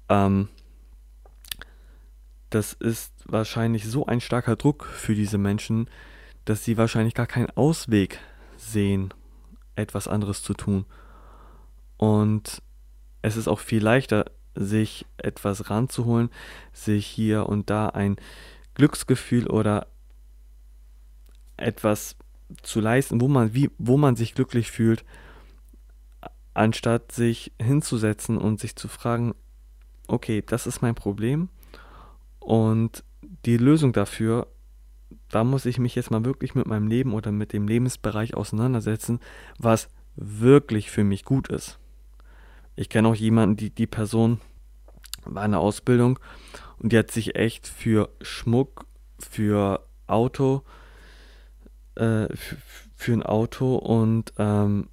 ähm, 0.09 0.47
das 2.49 2.73
ist 2.73 3.13
wahrscheinlich 3.25 3.85
so 3.85 4.05
ein 4.05 4.21
starker 4.21 4.55
Druck 4.55 4.85
für 4.85 5.15
diese 5.15 5.37
Menschen, 5.37 5.89
dass 6.45 6.63
sie 6.63 6.77
wahrscheinlich 6.77 7.13
gar 7.13 7.27
keinen 7.27 7.49
Ausweg 7.51 8.19
sehen, 8.55 9.13
etwas 9.75 10.07
anderes 10.07 10.41
zu 10.41 10.53
tun. 10.53 10.85
Und 11.97 12.61
es 13.21 13.35
ist 13.35 13.47
auch 13.47 13.59
viel 13.59 13.83
leichter, 13.83 14.25
sich 14.57 15.05
etwas 15.17 15.69
ranzuholen, 15.69 16.29
sich 16.73 17.05
hier 17.05 17.47
und 17.47 17.69
da 17.69 17.89
ein 17.89 18.17
Glücksgefühl 18.73 19.47
oder 19.47 19.87
etwas 21.57 22.15
zu 22.61 22.79
leisten, 22.79 23.21
wo 23.21 23.27
man, 23.27 23.53
wie, 23.53 23.69
wo 23.77 23.97
man 23.97 24.15
sich 24.15 24.33
glücklich 24.33 24.71
fühlt, 24.71 25.03
anstatt 26.53 27.11
sich 27.11 27.51
hinzusetzen 27.61 28.37
und 28.37 28.59
sich 28.59 28.75
zu 28.75 28.87
fragen, 28.87 29.35
okay, 30.07 30.43
das 30.45 30.67
ist 30.67 30.81
mein 30.81 30.95
Problem 30.95 31.49
und 32.39 33.03
die 33.45 33.57
Lösung 33.57 33.93
dafür, 33.93 34.47
da 35.29 35.43
muss 35.43 35.65
ich 35.65 35.79
mich 35.79 35.95
jetzt 35.95 36.11
mal 36.11 36.25
wirklich 36.25 36.55
mit 36.55 36.67
meinem 36.67 36.87
Leben 36.87 37.13
oder 37.13 37.31
mit 37.31 37.53
dem 37.53 37.67
Lebensbereich 37.67 38.35
auseinandersetzen, 38.35 39.19
was 39.57 39.89
wirklich 40.15 40.89
für 40.89 41.03
mich 41.03 41.25
gut 41.25 41.49
ist. 41.49 41.79
Ich 42.77 42.89
kenne 42.89 43.07
auch 43.07 43.15
jemanden, 43.15 43.57
die, 43.57 43.71
die 43.71 43.87
Person 43.87 44.39
war 45.25 45.43
in 45.43 45.51
der 45.51 45.59
Ausbildung 45.59 46.19
und 46.77 46.93
die 46.93 46.97
hat 46.97 47.09
sich 47.09 47.35
echt 47.35 47.67
für 47.67 48.09
Schmuck, 48.21 48.85
für 49.17 49.83
Auto, 50.05 50.61
äh, 51.95 52.27
für, 52.95 53.13
ein 53.13 53.23
Auto 53.23 53.75
und 53.75 54.31
ähm, 54.37 54.89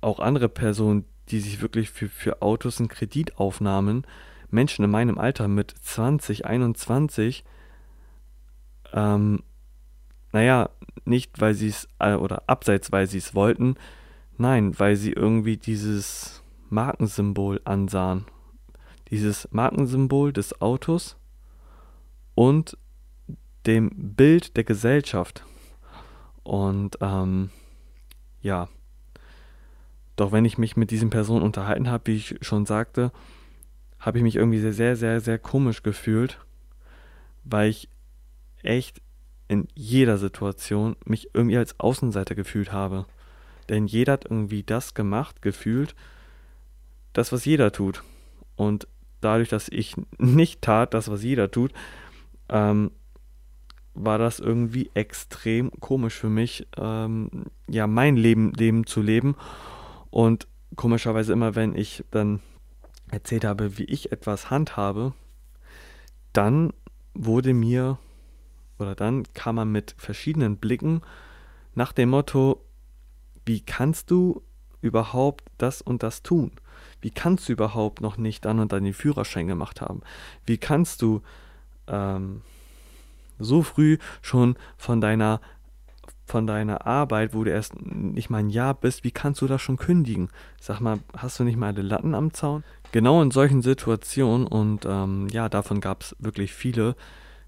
auch 0.00 0.20
andere 0.20 0.48
Personen, 0.48 1.04
die 1.28 1.40
sich 1.40 1.60
wirklich 1.60 1.90
für, 1.90 2.08
für 2.08 2.40
Autos 2.40 2.78
einen 2.78 2.88
Kredit 2.88 3.36
aufnahmen, 3.36 4.06
Menschen 4.50 4.84
in 4.84 4.92
meinem 4.92 5.18
Alter 5.18 5.48
mit 5.48 5.74
20, 5.82 6.46
21, 6.46 7.44
ähm, 8.92 9.42
naja, 10.32 10.70
nicht 11.04 11.40
weil 11.40 11.54
sie 11.54 11.68
es, 11.68 11.88
äh, 11.98 12.14
oder 12.14 12.44
abseits 12.46 12.92
weil 12.92 13.08
sie 13.08 13.18
es 13.18 13.34
wollten, 13.34 13.74
nein, 14.38 14.78
weil 14.78 14.94
sie 14.94 15.12
irgendwie 15.12 15.56
dieses 15.56 16.43
Markensymbol 16.74 17.60
ansahen. 17.64 18.26
Dieses 19.10 19.48
Markensymbol 19.52 20.32
des 20.32 20.60
Autos 20.60 21.16
und 22.34 22.76
dem 23.66 23.90
Bild 23.94 24.56
der 24.56 24.64
Gesellschaft. 24.64 25.44
Und 26.42 26.98
ähm, 27.00 27.50
ja, 28.42 28.68
doch 30.16 30.32
wenn 30.32 30.44
ich 30.44 30.58
mich 30.58 30.76
mit 30.76 30.90
diesen 30.90 31.10
Personen 31.10 31.42
unterhalten 31.42 31.88
habe, 31.90 32.08
wie 32.08 32.16
ich 32.16 32.36
schon 32.42 32.66
sagte, 32.66 33.10
habe 33.98 34.18
ich 34.18 34.24
mich 34.24 34.36
irgendwie 34.36 34.60
sehr, 34.60 34.74
sehr, 34.74 34.96
sehr, 34.96 35.20
sehr 35.20 35.38
komisch 35.38 35.82
gefühlt, 35.82 36.38
weil 37.44 37.70
ich 37.70 37.88
echt 38.62 39.00
in 39.48 39.68
jeder 39.74 40.18
Situation 40.18 40.96
mich 41.04 41.30
irgendwie 41.34 41.56
als 41.56 41.78
Außenseiter 41.80 42.34
gefühlt 42.34 42.72
habe. 42.72 43.06
Denn 43.68 43.86
jeder 43.86 44.14
hat 44.14 44.24
irgendwie 44.26 44.62
das 44.62 44.94
gemacht, 44.94 45.42
gefühlt, 45.42 45.94
das, 47.14 47.32
was 47.32 47.46
jeder 47.46 47.72
tut. 47.72 48.02
Und 48.56 48.86
dadurch, 49.22 49.48
dass 49.48 49.68
ich 49.68 49.96
nicht 50.18 50.60
tat, 50.60 50.92
das, 50.92 51.10
was 51.10 51.24
jeder 51.24 51.50
tut, 51.50 51.72
ähm, 52.50 52.90
war 53.94 54.18
das 54.18 54.40
irgendwie 54.40 54.90
extrem 54.94 55.70
komisch 55.80 56.14
für 56.14 56.28
mich, 56.28 56.66
ähm, 56.76 57.30
ja, 57.68 57.86
mein 57.86 58.16
Leben, 58.16 58.52
Leben 58.52 58.86
zu 58.86 59.00
leben. 59.00 59.36
Und 60.10 60.46
komischerweise 60.76 61.32
immer, 61.32 61.54
wenn 61.54 61.76
ich 61.76 62.04
dann 62.10 62.40
erzählt 63.10 63.44
habe, 63.44 63.78
wie 63.78 63.84
ich 63.84 64.12
etwas 64.12 64.50
handhabe, 64.50 65.14
dann 66.32 66.72
wurde 67.14 67.54
mir 67.54 67.98
oder 68.78 68.96
dann 68.96 69.22
kam 69.34 69.54
man 69.54 69.70
mit 69.70 69.94
verschiedenen 69.96 70.56
Blicken 70.56 71.02
nach 71.74 71.92
dem 71.92 72.10
Motto, 72.10 72.64
wie 73.46 73.60
kannst 73.60 74.10
du 74.10 74.42
überhaupt 74.80 75.44
das 75.58 75.80
und 75.80 76.02
das 76.02 76.22
tun? 76.22 76.50
Wie 77.04 77.10
kannst 77.10 77.50
du 77.50 77.52
überhaupt 77.52 78.00
noch 78.00 78.16
nicht 78.16 78.46
dann 78.46 78.60
und 78.60 78.72
dann 78.72 78.82
den 78.82 78.94
Führerschein 78.94 79.46
gemacht 79.46 79.82
haben? 79.82 80.00
Wie 80.46 80.56
kannst 80.56 81.02
du 81.02 81.20
ähm, 81.86 82.40
so 83.38 83.62
früh 83.62 83.98
schon 84.22 84.56
von 84.78 85.02
deiner 85.02 85.42
von 86.24 86.46
deiner 86.46 86.86
Arbeit, 86.86 87.34
wo 87.34 87.44
du 87.44 87.50
erst 87.50 87.74
nicht 87.84 88.30
mal 88.30 88.38
ein 88.38 88.48
Jahr 88.48 88.72
bist, 88.72 89.04
wie 89.04 89.10
kannst 89.10 89.42
du 89.42 89.46
das 89.46 89.60
schon 89.60 89.76
kündigen? 89.76 90.30
Sag 90.58 90.80
mal, 90.80 91.00
hast 91.14 91.38
du 91.38 91.44
nicht 91.44 91.58
mal 91.58 91.74
alle 91.74 91.82
Latten 91.82 92.14
am 92.14 92.32
Zaun? 92.32 92.64
Genau 92.92 93.20
in 93.20 93.30
solchen 93.30 93.60
Situationen 93.60 94.46
und 94.46 94.86
ähm, 94.86 95.28
ja, 95.28 95.50
davon 95.50 95.82
gab 95.82 96.00
es 96.00 96.16
wirklich 96.18 96.54
viele. 96.54 96.96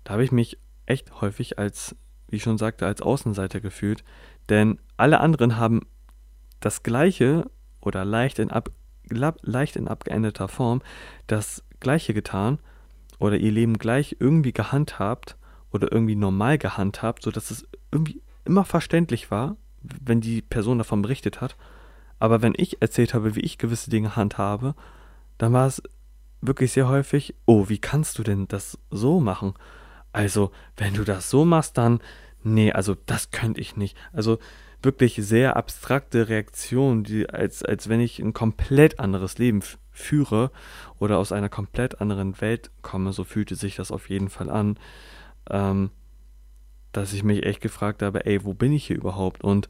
Da 0.05 0.13
habe 0.13 0.25
ich 0.25 0.33
mich 0.33 0.59
echt 0.85 1.23
häufig 1.23 1.59
als, 1.59 1.97
wie 2.29 2.37
ich 2.37 2.43
schon 2.43 2.59
sagte, 2.59 2.85
als 2.85 3.01
Außenseiter 3.01 3.61
gefühlt, 3.61 4.05
denn 4.51 4.79
alle 4.99 5.21
anderen 5.21 5.57
haben 5.57 5.87
das 6.61 6.83
Gleiche 6.83 7.51
oder 7.81 8.05
leicht 8.05 8.39
in, 8.39 8.51
ab, 8.51 8.69
leicht 9.09 9.77
in 9.77 9.89
abgeänderter 9.89 10.49
Form 10.49 10.83
das 11.27 11.65
Gleiche 11.81 12.15
getan 12.15 12.59
oder 13.19 13.37
ihr 13.37 13.53
Leben 13.53 13.79
gleich 13.79 14.17
irgendwie 14.19 14.53
gehandhabt 14.53 15.37
oder 15.71 15.91
irgendwie 15.93 16.17
normal 16.17 16.59
gehandhabt, 16.59 17.23
sodass 17.23 17.51
es 17.51 17.67
irgendwie 17.91 18.21
immer 18.45 18.65
verständlich 18.65 19.31
war, 19.31 19.57
wenn 19.83 20.21
die 20.21 20.43
Person 20.43 20.79
davon 20.79 21.03
berichtet 21.03 21.41
hat. 21.41 21.57
Aber 22.19 22.43
wenn 22.43 22.55
ich 22.57 22.81
erzählt 22.81 23.15
habe, 23.15 23.37
wie 23.37 23.41
ich 23.41 23.59
gewisse 23.59 23.91
Dinge 23.91 24.17
handhabe, 24.17 24.75
dann 25.39 25.53
war 25.53 25.67
es 25.67 25.83
wirklich 26.41 26.73
sehr 26.73 26.89
häufig, 26.89 27.35
oh, 27.45 27.69
wie 27.69 27.79
kannst 27.79 28.19
du 28.19 28.23
denn 28.23 28.49
das 28.49 28.79
so 28.91 29.21
machen? 29.21 29.55
Also, 30.13 30.51
wenn 30.77 30.95
du 30.95 31.05
das 31.05 31.29
so 31.29 31.45
machst, 31.45 31.77
dann, 31.77 32.01
nee, 32.43 32.73
also 32.73 32.97
das 33.07 33.31
könnte 33.31 33.61
ich 33.61 33.77
nicht. 33.77 33.97
Also 34.13 34.39
wirklich 34.83 35.17
sehr 35.17 35.57
abstrakte 35.57 36.29
Reaktionen, 36.29 37.05
die, 37.05 37.29
als, 37.29 37.65
als 37.65 37.89
wenn 37.89 38.01
ich 38.01 38.19
ein 38.19 38.33
komplett 38.33 39.01
anderes 39.01 39.39
Leben 39.39 39.63
führe 39.91 40.51
oder 40.99 41.19
aus 41.19 41.33
einer 41.33 41.49
komplett 41.49 42.01
anderen 42.01 42.41
Welt 42.41 42.71
komme, 42.83 43.13
so 43.13 43.25
fühlte 43.25 43.55
sich 43.55 43.77
das 43.77 43.91
auf 43.91 44.09
jeden 44.09 44.29
Fall 44.29 44.51
an, 44.51 44.79
ähm, 45.51 45.91
dass 46.93 47.13
ich 47.13 47.25
mich 47.25 47.45
echt 47.45 47.61
gefragt 47.61 48.03
habe, 48.03 48.27
ey, 48.27 48.45
wo 48.45 48.55
bin 48.55 48.73
ich 48.73 48.87
hier 48.87 48.97
überhaupt? 48.97 49.43
Und 49.43 49.69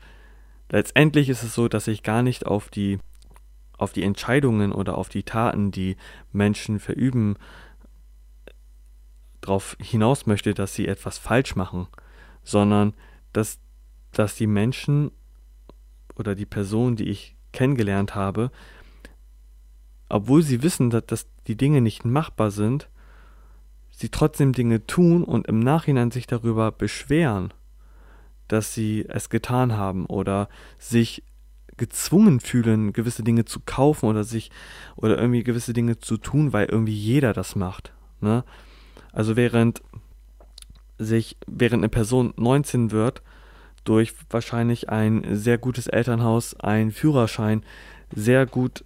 letztendlich 0.70 1.28
ist 1.28 1.42
es 1.42 1.54
so, 1.54 1.68
dass 1.68 1.86
ich 1.86 2.02
gar 2.02 2.22
nicht 2.22 2.46
auf 2.46 2.68
die 2.68 2.98
auf 3.78 3.92
die 3.92 4.04
Entscheidungen 4.04 4.72
oder 4.72 4.96
auf 4.96 5.08
die 5.08 5.22
Taten, 5.22 5.70
die 5.70 5.96
Menschen 6.32 6.80
verüben, 6.80 7.36
darauf 9.40 9.76
hinaus 9.80 10.26
möchte, 10.26 10.54
dass 10.54 10.74
sie 10.74 10.88
etwas 10.88 11.18
falsch 11.18 11.56
machen, 11.56 11.86
sondern 12.42 12.94
dass, 13.32 13.58
dass 14.18 14.34
die 14.34 14.46
Menschen 14.46 15.10
oder 16.16 16.34
die 16.34 16.46
Person, 16.46 16.96
die 16.96 17.08
ich 17.08 17.36
kennengelernt 17.52 18.14
habe, 18.14 18.50
obwohl 20.08 20.42
sie 20.42 20.62
wissen, 20.62 20.90
dass, 20.90 21.04
dass 21.06 21.26
die 21.46 21.56
Dinge 21.56 21.80
nicht 21.80 22.04
machbar 22.04 22.50
sind, 22.50 22.88
sie 23.90 24.08
trotzdem 24.08 24.52
Dinge 24.52 24.86
tun 24.86 25.22
und 25.22 25.46
im 25.46 25.58
Nachhinein 25.58 26.10
sich 26.10 26.26
darüber 26.26 26.72
beschweren, 26.72 27.52
dass 28.48 28.72
sie 28.72 29.04
es 29.06 29.28
getan 29.28 29.76
haben 29.76 30.06
oder 30.06 30.48
sich 30.78 31.22
gezwungen 31.76 32.40
fühlen, 32.40 32.94
gewisse 32.94 33.22
Dinge 33.22 33.44
zu 33.44 33.60
kaufen 33.60 34.06
oder 34.06 34.24
sich 34.24 34.50
oder 34.96 35.18
irgendwie 35.18 35.42
gewisse 35.42 35.74
Dinge 35.74 35.98
zu 35.98 36.16
tun, 36.16 36.54
weil 36.54 36.66
irgendwie 36.66 36.94
jeder 36.94 37.34
das 37.34 37.54
macht. 37.54 37.92
Ne? 38.20 38.44
Also 39.12 39.36
während 39.36 39.82
sich, 40.98 41.36
während 41.46 41.82
eine 41.82 41.90
Person 41.90 42.32
19 42.36 42.92
wird, 42.92 43.22
durch 43.88 44.14
wahrscheinlich 44.30 44.88
ein 44.90 45.24
sehr 45.30 45.58
gutes 45.58 45.86
Elternhaus, 45.86 46.54
ein 46.60 46.90
Führerschein 46.90 47.64
sehr 48.14 48.46
gut 48.46 48.84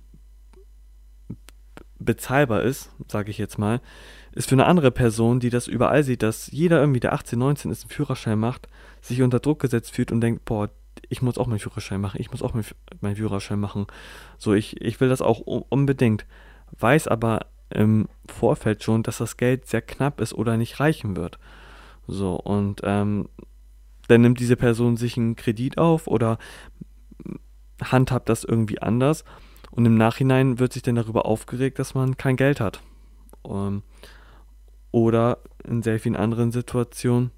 bezahlbar 1.98 2.62
ist, 2.62 2.90
sage 3.08 3.30
ich 3.30 3.38
jetzt 3.38 3.58
mal, 3.58 3.80
ist 4.32 4.48
für 4.48 4.54
eine 4.54 4.66
andere 4.66 4.90
Person, 4.90 5.40
die 5.40 5.50
das 5.50 5.66
überall 5.66 6.02
sieht, 6.02 6.22
dass 6.22 6.50
jeder 6.50 6.80
irgendwie, 6.80 7.00
der 7.00 7.12
18, 7.12 7.38
19 7.38 7.70
ist, 7.70 7.82
einen 7.82 7.90
Führerschein 7.90 8.38
macht, 8.38 8.68
sich 9.00 9.22
unter 9.22 9.40
Druck 9.40 9.60
gesetzt 9.60 9.92
fühlt 9.92 10.12
und 10.12 10.20
denkt, 10.20 10.44
boah, 10.44 10.70
ich 11.08 11.22
muss 11.22 11.38
auch 11.38 11.46
meinen 11.46 11.58
Führerschein 11.58 12.00
machen, 12.00 12.20
ich 12.20 12.30
muss 12.30 12.42
auch 12.42 12.54
meinen 13.00 13.16
Führerschein 13.16 13.58
machen. 13.58 13.86
So, 14.38 14.54
ich, 14.54 14.80
ich 14.80 15.00
will 15.00 15.08
das 15.08 15.22
auch 15.22 15.40
unbedingt. 15.40 16.26
Weiß 16.78 17.08
aber 17.08 17.46
im 17.70 18.08
Vorfeld 18.26 18.82
schon, 18.82 19.02
dass 19.02 19.18
das 19.18 19.36
Geld 19.36 19.66
sehr 19.66 19.82
knapp 19.82 20.20
ist 20.20 20.34
oder 20.34 20.56
nicht 20.56 20.80
reichen 20.80 21.16
wird. 21.16 21.38
So, 22.06 22.36
und 22.36 22.80
ähm, 22.84 23.28
dann 24.10 24.22
nimmt 24.22 24.40
diese 24.40 24.56
Person 24.56 24.96
sich 24.96 25.16
einen 25.16 25.36
Kredit 25.36 25.78
auf 25.78 26.06
oder 26.06 26.38
handhabt 27.82 28.28
das 28.28 28.44
irgendwie 28.44 28.80
anders 28.82 29.24
und 29.70 29.86
im 29.86 29.96
Nachhinein 29.96 30.58
wird 30.58 30.72
sich 30.72 30.82
dann 30.82 30.96
darüber 30.96 31.26
aufgeregt, 31.26 31.78
dass 31.78 31.94
man 31.94 32.16
kein 32.16 32.36
Geld 32.36 32.60
hat. 32.60 32.82
Um, 33.42 33.82
oder 34.90 35.38
in 35.64 35.82
sehr 35.82 35.98
vielen 35.98 36.16
anderen 36.16 36.52
Situationen 36.52 37.30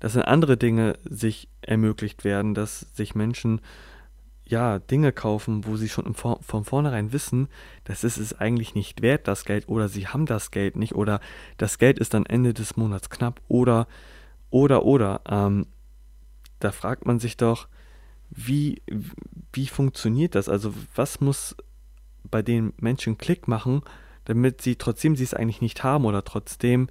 dass 0.00 0.16
in 0.16 0.22
andere 0.22 0.56
Dinge 0.56 0.98
sich 1.08 1.48
ermöglicht 1.60 2.24
werden, 2.24 2.54
dass 2.54 2.80
sich 2.94 3.14
Menschen 3.14 3.60
ja 4.44 4.78
Dinge 4.78 5.12
kaufen, 5.12 5.66
wo 5.66 5.76
sie 5.76 5.88
schon 5.88 6.14
von 6.14 6.64
vornherein 6.64 7.12
wissen, 7.12 7.48
das 7.84 8.04
ist 8.04 8.18
es 8.18 8.38
eigentlich 8.38 8.74
nicht 8.74 9.00
wert, 9.00 9.26
das 9.26 9.44
Geld, 9.44 9.68
oder 9.68 9.88
sie 9.88 10.06
haben 10.06 10.26
das 10.26 10.50
Geld 10.50 10.76
nicht, 10.76 10.94
oder 10.94 11.20
das 11.56 11.78
Geld 11.78 11.98
ist 11.98 12.12
dann 12.14 12.26
Ende 12.26 12.52
des 12.52 12.76
Monats 12.76 13.08
knapp, 13.08 13.40
oder, 13.48 13.86
oder, 14.50 14.84
oder. 14.84 15.22
Ähm, 15.28 15.66
da 16.64 16.72
fragt 16.72 17.06
man 17.06 17.18
sich 17.18 17.36
doch, 17.36 17.68
wie, 18.30 18.82
wie 19.52 19.66
funktioniert 19.66 20.34
das? 20.34 20.48
Also, 20.48 20.74
was 20.94 21.20
muss 21.20 21.56
bei 22.30 22.42
den 22.42 22.72
Menschen 22.78 23.18
Klick 23.18 23.46
machen, 23.48 23.82
damit 24.24 24.62
sie, 24.62 24.76
trotzdem 24.76 25.14
sie 25.14 25.24
es 25.24 25.34
eigentlich 25.34 25.60
nicht 25.60 25.84
haben 25.84 26.06
oder 26.06 26.24
trotzdem 26.24 26.88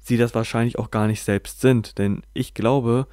sie 0.00 0.16
das 0.16 0.34
wahrscheinlich 0.34 0.78
auch 0.78 0.90
gar 0.90 1.06
nicht 1.06 1.22
selbst 1.22 1.60
sind. 1.60 1.98
Denn 1.98 2.22
ich 2.32 2.54
glaube, 2.54 3.06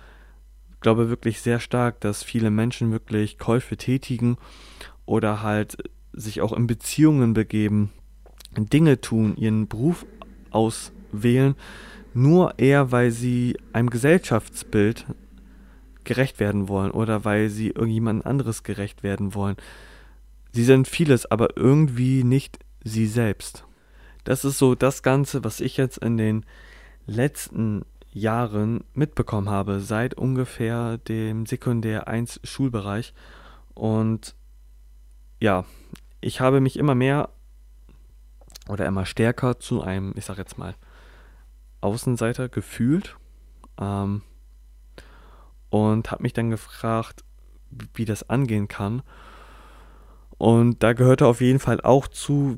glaube 0.80 1.10
wirklich 1.10 1.42
sehr 1.42 1.60
stark, 1.60 2.00
dass 2.00 2.24
viele 2.24 2.50
Menschen 2.50 2.92
wirklich 2.92 3.38
Käufe 3.38 3.78
tätigen 3.78 4.38
oder 5.06 5.44
halt 5.44 5.78
sich 6.14 6.42
auch 6.42 6.54
in 6.54 6.66
Beziehungen 6.66 7.34
begeben, 7.34 7.92
Dinge 8.58 9.02
tun, 9.02 9.36
ihren 9.36 9.68
Beruf 9.68 10.06
auswählen, 10.50 11.56
nur 12.14 12.58
eher, 12.58 12.92
weil 12.92 13.12
sie 13.12 13.58
einem 13.74 13.90
Gesellschaftsbild 13.90 15.06
gerecht 16.04 16.40
werden 16.40 16.68
wollen 16.68 16.92
oder 16.92 17.26
weil 17.26 17.50
sie 17.50 17.70
irgendjemand 17.70 18.26
anderes 18.26 18.64
gerecht 18.64 19.04
werden 19.04 19.34
wollen. 19.34 19.58
Sie 20.52 20.64
sind 20.64 20.88
vieles, 20.88 21.30
aber 21.30 21.58
irgendwie 21.58 22.24
nicht 22.24 22.60
sie 22.84 23.08
selbst. 23.08 23.66
Das 24.24 24.46
ist 24.46 24.58
so 24.58 24.76
das 24.76 25.04
Ganze, 25.04 25.44
was 25.44 25.60
ich 25.60 25.78
jetzt 25.78 25.98
in 25.98 26.18
den 26.18 26.46
letzten 27.06 27.84
Jahren 28.12 28.84
mitbekommen 28.94 29.50
habe, 29.50 29.80
seit 29.80 30.16
ungefähr 30.16 30.98
dem 30.98 31.46
Sekundär 31.46 32.08
1 32.08 32.42
Schulbereich. 32.44 33.14
Und 33.74 34.36
ja, 35.40 35.66
ich 36.22 36.42
habe 36.42 36.60
mich 36.60 36.78
immer 36.78 36.96
mehr 36.96 37.30
oder 38.68 38.86
immer 38.86 39.06
stärker 39.06 39.60
zu 39.60 39.82
einem, 39.82 40.14
ich 40.16 40.26
sag 40.26 40.38
jetzt 40.38 40.58
mal, 40.58 40.76
Außenseiter 41.82 42.50
gefühlt. 42.50 43.18
Ähm, 43.80 44.22
und 45.70 46.12
habe 46.12 46.24
mich 46.24 46.34
dann 46.34 46.50
gefragt, 46.50 47.24
wie 47.94 48.06
das 48.06 48.30
angehen 48.30 48.68
kann. 48.68 49.02
Und 50.38 50.84
da 50.84 50.94
gehörte 50.94 51.28
auf 51.28 51.42
jeden 51.42 51.60
Fall 51.60 51.82
auch 51.82 52.08
zu, 52.08 52.58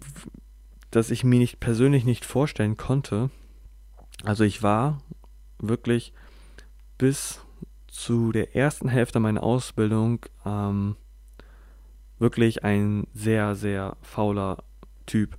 dass 0.91 1.11
ich 1.11 1.23
mir 1.23 1.39
nicht 1.39 1.59
persönlich 1.59 2.05
nicht 2.05 2.25
vorstellen 2.25 2.77
konnte, 2.77 3.29
also 4.23 4.43
ich 4.43 4.61
war 4.61 5.01
wirklich 5.59 6.13
bis 6.97 7.41
zu 7.87 8.31
der 8.31 8.55
ersten 8.55 8.87
Hälfte 8.87 9.19
meiner 9.19 9.43
Ausbildung 9.43 10.25
ähm, 10.45 10.95
wirklich 12.19 12.63
ein 12.63 13.07
sehr, 13.13 13.55
sehr 13.55 13.97
fauler 14.01 14.63
Typ. 15.05 15.37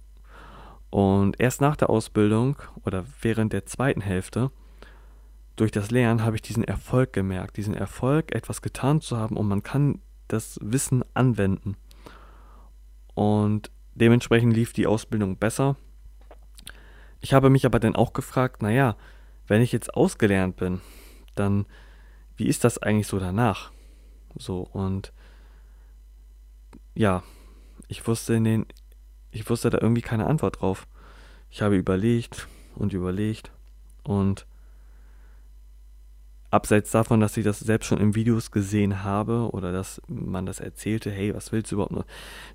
Und 0.91 1.41
erst 1.41 1.61
nach 1.61 1.77
der 1.77 1.89
Ausbildung 1.89 2.57
oder 2.85 3.05
während 3.21 3.53
der 3.53 3.65
zweiten 3.67 4.01
Hälfte, 4.01 4.51
durch 5.63 5.71
das 5.71 5.93
Lernen, 5.93 6.25
habe 6.25 6.35
ich 6.35 6.43
diesen 6.43 6.65
Erfolg 6.65 7.13
gemerkt, 7.13 7.57
diesen 7.57 7.75
Erfolg, 7.75 8.35
etwas 8.35 8.63
getan 8.63 9.01
zu 9.01 9.17
haben 9.17 9.37
und 9.37 9.47
man 9.47 9.63
kann 9.63 10.01
das 10.27 10.59
Wissen 10.61 11.05
anwenden. 11.15 11.77
Und 13.15 13.71
dementsprechend 13.95 14.57
lief 14.57 14.73
die 14.73 14.89
Ausbildung 14.89 15.37
besser. 15.37 15.77
Ich 17.21 17.33
habe 17.33 17.49
mich 17.49 17.65
aber 17.65 17.79
dann 17.79 17.95
auch 17.95 18.13
gefragt, 18.13 18.61
naja, 18.61 18.97
wenn 19.47 19.63
ich 19.63 19.71
jetzt 19.71 19.95
ausgelernt 19.95 20.57
bin, 20.57 20.81
dann 21.37 21.67
wie 22.37 22.49
ist 22.49 22.65
das 22.65 22.79
eigentlich 22.79 23.07
so 23.07 23.21
danach? 23.21 23.71
So 24.37 24.63
und 24.63 25.13
ja, 26.97 27.23
ich 27.87 28.05
wusste 28.09 28.35
in 28.35 28.43
den, 28.43 28.67
ich 29.31 29.49
wusste 29.49 29.71
da 29.71 29.79
irgendwie 29.81 30.03
keine 30.03 30.27
Antwort 30.27 30.61
drauf. 30.61 30.89
Ich 31.51 31.63
habe 31.63 31.77
überlegt 31.77 32.49
und 32.75 32.93
überlegt 32.93 33.53
und 34.03 34.45
abseits 36.53 36.91
davon, 36.91 37.21
dass 37.21 37.37
ich 37.37 37.45
das 37.45 37.61
selbst 37.61 37.87
schon 37.87 37.99
in 37.99 38.15
Videos 38.15 38.51
gesehen 38.51 39.03
habe 39.03 39.51
oder 39.53 39.73
dass 39.73 40.01
man 40.07 40.47
das 40.47 40.61
erzählte, 40.61 41.11
hey, 41.11 41.35
was 41.35 41.53
willst 41.53 41.73
du 41.73 41.77
überhaupt 41.77 41.93
noch? 41.93 42.07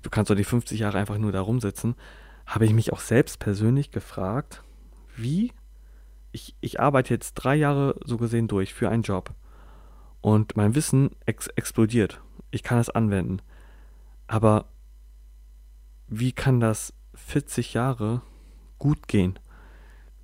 Du 0.02 0.10
kannst 0.10 0.30
doch 0.30 0.36
die 0.36 0.44
50 0.44 0.80
Jahre 0.80 0.98
einfach 0.98 1.18
nur 1.18 1.32
da 1.32 1.40
rumsitzen 1.40 1.94
habe 2.48 2.64
ich 2.64 2.72
mich 2.72 2.92
auch 2.94 3.00
selbst 3.00 3.38
persönlich 3.38 3.90
gefragt, 3.90 4.64
wie 5.16 5.52
ich, 6.32 6.56
ich 6.60 6.80
arbeite 6.80 7.12
jetzt 7.12 7.34
drei 7.34 7.54
Jahre 7.54 7.96
so 8.04 8.16
gesehen 8.16 8.48
durch 8.48 8.72
für 8.72 8.88
einen 8.88 9.02
Job 9.02 9.34
und 10.22 10.56
mein 10.56 10.74
Wissen 10.74 11.10
ex 11.26 11.48
explodiert. 11.48 12.22
Ich 12.50 12.62
kann 12.62 12.78
es 12.78 12.88
anwenden. 12.88 13.42
Aber 14.26 14.66
wie 16.06 16.32
kann 16.32 16.58
das 16.58 16.94
40 17.14 17.74
Jahre 17.74 18.22
gut 18.78 19.08
gehen? 19.08 19.38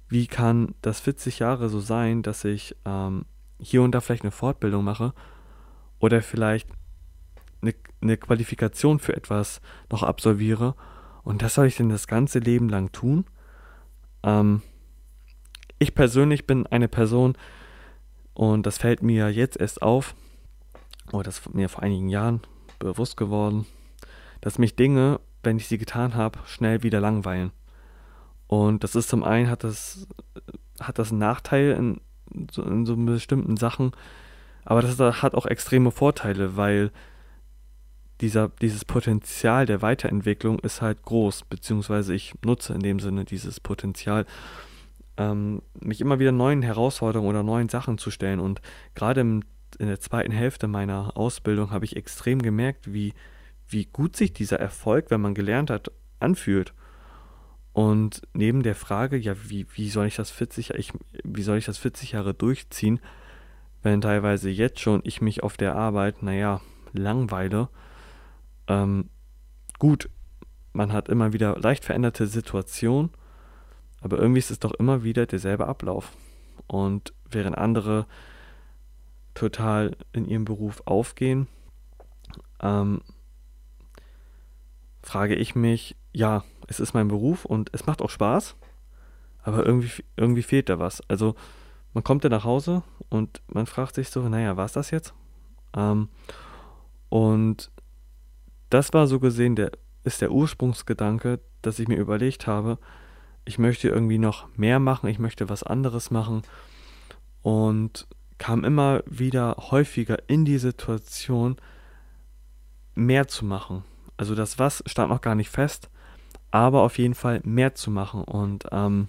Wie 0.08 0.26
kann 0.26 0.74
das 0.80 1.00
40 1.00 1.40
Jahre 1.40 1.68
so 1.68 1.80
sein, 1.80 2.22
dass 2.22 2.44
ich 2.44 2.74
ähm, 2.87 3.26
hier 3.64 3.83
und 3.83 3.92
da 3.92 4.00
vielleicht 4.00 4.22
eine 4.22 4.31
Fortbildung 4.31 4.85
mache 4.85 5.12
oder 5.98 6.22
vielleicht 6.22 6.68
eine, 7.62 7.74
eine 8.00 8.16
Qualifikation 8.16 8.98
für 8.98 9.16
etwas 9.16 9.61
noch 9.90 10.03
absolviere 10.03 10.74
und 11.22 11.42
das 11.42 11.55
soll 11.55 11.66
ich 11.66 11.77
denn 11.77 11.88
das 11.88 12.07
ganze 12.07 12.38
Leben 12.38 12.68
lang 12.68 12.92
tun? 12.92 13.24
Ähm, 14.22 14.62
ich 15.79 15.94
persönlich 15.94 16.46
bin 16.46 16.66
eine 16.66 16.88
Person, 16.88 17.37
Und 18.35 18.66
das 18.66 18.79
fällt 18.79 19.03
mir 19.03 19.31
jetzt 19.31 19.59
erst 19.61 19.81
auf, 19.81 20.14
oder 21.12 21.22
das 21.22 21.38
ist 21.38 21.55
mir 21.55 21.68
vor 21.68 21.83
einigen 21.83 22.09
Jahren 22.09 22.40
bewusst 22.79 23.16
geworden, 23.16 23.66
dass 24.40 24.59
mich 24.59 24.77
Dinge, 24.77 25.20
wenn 25.42 25.57
ich 25.57 25.68
sie 25.68 25.79
getan 25.79 26.14
habe, 26.14 26.40
schnell 26.46 26.83
wieder 26.83 27.00
langweilen. 27.00 27.53
Und 28.48 28.85
das 28.85 28.94
ist 28.96 29.09
zum 29.09 29.22
einen, 29.22 29.48
hat 29.48 29.64
das, 29.64 30.07
hat 30.81 30.98
das 30.98 31.11
einen 31.11 31.20
Nachteil 31.20 31.72
in 31.72 32.00
so, 32.51 32.62
in 32.62 32.87
so 32.87 32.97
bestimmten 32.97 33.57
Sachen, 33.57 33.92
aber 34.64 34.83
das 34.83 34.99
hat 34.99 35.35
auch 35.35 35.47
extreme 35.47 35.90
Vorteile, 35.90 36.57
weil 36.57 36.90
dieser, 38.20 38.49
dieses 38.61 38.85
Potenzial 38.85 39.66
der 39.66 39.83
Weiterentwicklung 39.83 40.59
ist 40.61 40.81
halt 40.81 41.03
groß, 41.03 41.44
beziehungsweise 41.44 42.14
ich 42.14 42.35
nutze 42.44 42.73
in 42.73 42.81
dem 42.81 43.01
Sinne 43.01 43.25
dieses 43.25 43.61
Potenzial, 43.61 44.25
ähm, 45.16 45.62
mich 45.81 46.01
immer 46.01 46.18
wieder 46.18 46.33
neuen 46.33 46.62
Herausforderungen 46.62 47.31
oder 47.31 47.42
neuen 47.42 47.68
Sachen 47.68 47.99
zu 47.99 48.11
stellen. 48.11 48.40
Und 48.40 48.61
gerade 48.94 49.20
in 49.20 49.42
der 49.79 50.01
zweiten 50.01 50.33
Hälfte 50.33 50.68
meiner 50.68 51.16
Ausbildung 51.16 51.70
habe 51.70 51.85
ich 51.85 51.97
extrem 51.97 52.40
gemerkt, 52.40 52.92
wie, 52.92 53.12
wie 53.68 53.87
gut 53.87 54.16
sich 54.16 54.33
dieser 54.33 54.59
Erfolg, 54.59 55.11
wenn 55.11 55.20
man 55.20 55.35
gelernt 55.35 55.70
hat, 55.70 55.90
anfühlt. 56.20 56.73
Und 57.74 58.22
neben 58.32 58.62
der 58.62 58.76
Frage, 58.76 59.16
ja, 59.16 59.34
wie, 59.48 59.66
wie 59.74 59.90
soll 59.90 60.06
ich 60.06 60.14
das 60.14 60.30
40, 60.30 60.70
ich, 60.70 60.92
wie 61.24 61.42
soll 61.42 61.58
ich 61.58 61.64
das 61.64 61.76
40 61.76 62.12
Jahre 62.12 62.32
durchziehen, 62.32 63.00
wenn 63.82 64.00
teilweise 64.00 64.48
jetzt 64.48 64.78
schon 64.78 65.00
ich 65.02 65.20
mich 65.20 65.42
auf 65.42 65.56
der 65.56 65.74
Arbeit, 65.74 66.22
naja, 66.22 66.60
langweile, 66.92 67.68
ähm, 68.68 69.10
gut, 69.80 70.08
man 70.72 70.92
hat 70.92 71.08
immer 71.08 71.32
wieder 71.32 71.58
leicht 71.58 71.84
veränderte 71.84 72.28
Situationen, 72.28 73.10
aber 74.00 74.18
irgendwie 74.18 74.38
ist 74.38 74.52
es 74.52 74.60
doch 74.60 74.72
immer 74.74 75.02
wieder 75.02 75.26
derselbe 75.26 75.66
Ablauf. 75.66 76.12
Und 76.68 77.12
während 77.28 77.58
andere 77.58 78.06
total 79.34 79.96
in 80.12 80.26
ihrem 80.26 80.44
Beruf 80.44 80.82
aufgehen, 80.84 81.48
ähm, 82.62 83.02
frage 85.02 85.34
ich 85.34 85.56
mich, 85.56 85.96
ja, 86.12 86.44
es 86.66 86.81
ist 86.81 86.94
mein 86.94 87.09
Beruf 87.09 87.44
und 87.44 87.70
es 87.72 87.87
macht 87.87 88.03
auch 88.03 88.11
Spaß, 88.11 88.57
aber 89.42 89.64
irgendwie, 89.64 90.05
irgendwie 90.16 90.42
fehlt 90.42 90.68
da 90.68 90.79
was. 90.79 91.03
Also 91.09 91.35
man 91.92 92.05
kommt 92.05 92.24
dann 92.24 92.33
nach 92.33 92.44
Hause 92.44 92.83
und 93.09 93.42
man 93.48 93.66
fragt 93.66 93.94
sich 93.94 94.11
so, 94.11 94.29
naja, 94.29 94.57
war 94.57 94.64
es 94.64 94.72
das 94.72 94.90
jetzt? 94.90 95.14
Ähm, 95.77 96.09
und 97.09 97.70
das 98.70 98.92
war 98.92 99.07
so 99.07 99.20
gesehen 99.20 99.55
der, 99.55 99.72
ist 100.03 100.20
der 100.20 100.33
Ursprungsgedanke, 100.33 101.40
dass 101.62 101.79
ich 101.79 101.88
mir 101.88 101.96
überlegt 101.96 102.46
habe, 102.46 102.79
ich 103.44 103.59
möchte 103.59 103.88
irgendwie 103.88 104.18
noch 104.18 104.48
mehr 104.57 104.81
machen, 104.81 105.09
ich 105.09 105.18
möchte 105.18 105.48
was 105.48 105.62
anderes 105.62 106.11
machen 106.11 106.42
und 107.42 108.07
kam 108.38 108.64
immer 108.64 109.03
wieder 109.07 109.57
häufiger 109.70 110.18
in 110.29 110.44
die 110.44 110.59
Situation, 110.59 111.57
mehr 112.94 113.29
zu 113.29 113.44
machen. 113.44 113.85
Also 114.16 114.35
das 114.35 114.59
Was 114.59 114.83
stand 114.87 115.11
noch 115.11 115.20
gar 115.20 115.35
nicht 115.35 115.50
fest, 115.50 115.90
aber 116.54 116.82
auf 116.82 116.98
jeden 116.98 117.16
Fall 117.16 117.40
mehr 117.42 117.74
zu 117.74 117.90
machen. 117.90 118.22
Und 118.22 118.66
ähm, 118.70 119.08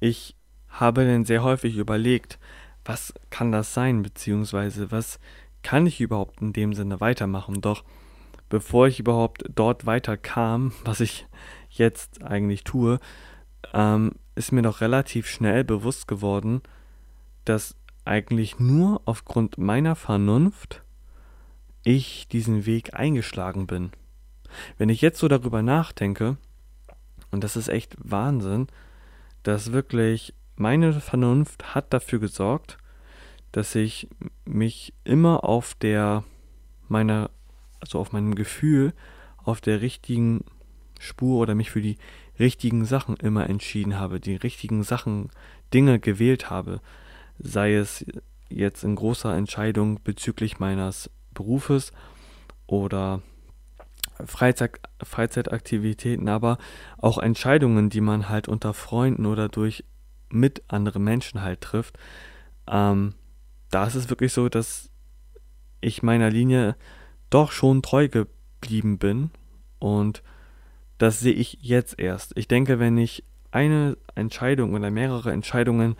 ich 0.00 0.34
habe 0.70 1.04
dann 1.04 1.26
sehr 1.26 1.42
häufig 1.42 1.76
überlegt, 1.76 2.38
was 2.82 3.12
kann 3.28 3.52
das 3.52 3.74
sein, 3.74 4.00
beziehungsweise 4.00 4.90
was 4.90 5.20
kann 5.62 5.84
ich 5.84 6.00
überhaupt 6.00 6.40
in 6.40 6.54
dem 6.54 6.72
Sinne 6.72 7.02
weitermachen. 7.02 7.60
Doch 7.60 7.84
bevor 8.48 8.88
ich 8.88 9.00
überhaupt 9.00 9.44
dort 9.54 9.84
weiterkam, 9.84 10.72
was 10.84 11.00
ich 11.00 11.26
jetzt 11.68 12.22
eigentlich 12.22 12.64
tue, 12.64 12.98
ähm, 13.74 14.12
ist 14.36 14.52
mir 14.52 14.62
noch 14.62 14.80
relativ 14.80 15.26
schnell 15.26 15.62
bewusst 15.62 16.08
geworden, 16.08 16.62
dass 17.44 17.76
eigentlich 18.06 18.58
nur 18.58 19.02
aufgrund 19.04 19.58
meiner 19.58 19.94
Vernunft 19.94 20.82
ich 21.84 22.28
diesen 22.28 22.64
Weg 22.64 22.94
eingeschlagen 22.94 23.66
bin. 23.66 23.90
Wenn 24.78 24.88
ich 24.88 25.00
jetzt 25.00 25.18
so 25.18 25.28
darüber 25.28 25.62
nachdenke, 25.62 26.36
und 27.30 27.44
das 27.44 27.56
ist 27.56 27.68
echt 27.68 27.96
Wahnsinn, 27.98 28.66
dass 29.42 29.72
wirklich 29.72 30.34
meine 30.56 30.92
Vernunft 31.00 31.74
hat 31.74 31.92
dafür 31.92 32.18
gesorgt, 32.18 32.78
dass 33.52 33.74
ich 33.74 34.08
mich 34.44 34.92
immer 35.04 35.44
auf 35.44 35.74
der 35.74 36.24
meiner, 36.88 37.30
also 37.80 37.98
auf 37.98 38.12
meinem 38.12 38.34
Gefühl, 38.34 38.92
auf 39.38 39.60
der 39.60 39.80
richtigen 39.80 40.44
Spur 40.98 41.40
oder 41.40 41.54
mich 41.54 41.70
für 41.70 41.80
die 41.80 41.96
richtigen 42.38 42.84
Sachen 42.84 43.16
immer 43.16 43.48
entschieden 43.48 43.98
habe, 43.98 44.20
die 44.20 44.36
richtigen 44.36 44.82
Sachen, 44.82 45.30
Dinge 45.72 46.00
gewählt 46.00 46.50
habe, 46.50 46.80
sei 47.38 47.74
es 47.74 48.04
jetzt 48.48 48.82
in 48.82 48.96
großer 48.96 49.36
Entscheidung 49.36 50.00
bezüglich 50.02 50.58
meines 50.58 51.10
Berufes 51.32 51.92
oder 52.66 53.22
Freizeit, 54.26 54.80
Freizeitaktivitäten, 55.02 56.28
aber 56.28 56.58
auch 56.98 57.18
Entscheidungen, 57.18 57.90
die 57.90 58.00
man 58.00 58.28
halt 58.28 58.48
unter 58.48 58.74
Freunden 58.74 59.26
oder 59.26 59.48
durch 59.48 59.84
mit 60.30 60.62
anderen 60.68 61.02
Menschen 61.02 61.42
halt 61.42 61.60
trifft. 61.60 61.98
Ähm, 62.68 63.14
da 63.70 63.86
ist 63.86 63.94
es 63.94 64.10
wirklich 64.10 64.32
so, 64.32 64.48
dass 64.48 64.90
ich 65.80 66.02
meiner 66.02 66.30
Linie 66.30 66.76
doch 67.30 67.52
schon 67.52 67.82
treu 67.82 68.08
geblieben 68.08 68.98
bin 68.98 69.30
und 69.78 70.22
das 70.98 71.20
sehe 71.20 71.32
ich 71.32 71.58
jetzt 71.62 71.98
erst. 71.98 72.36
Ich 72.36 72.46
denke, 72.46 72.78
wenn 72.78 72.98
ich 72.98 73.24
eine 73.50 73.96
Entscheidung 74.14 74.74
oder 74.74 74.90
mehrere 74.90 75.32
Entscheidungen 75.32 75.96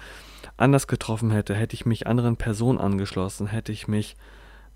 anders 0.56 0.86
getroffen 0.86 1.30
hätte, 1.30 1.54
hätte 1.54 1.74
ich 1.74 1.86
mich 1.86 2.06
anderen 2.06 2.36
Personen 2.36 2.78
angeschlossen, 2.78 3.46
hätte 3.46 3.72
ich 3.72 3.88
mich 3.88 4.16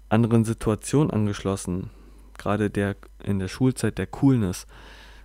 anderen 0.09 0.44
Situationen 0.44 1.11
angeschlossen, 1.11 1.90
gerade 2.38 2.70
der 2.70 2.96
in 3.22 3.38
der 3.38 3.48
Schulzeit 3.48 3.98
der 3.98 4.06
Coolness. 4.06 4.66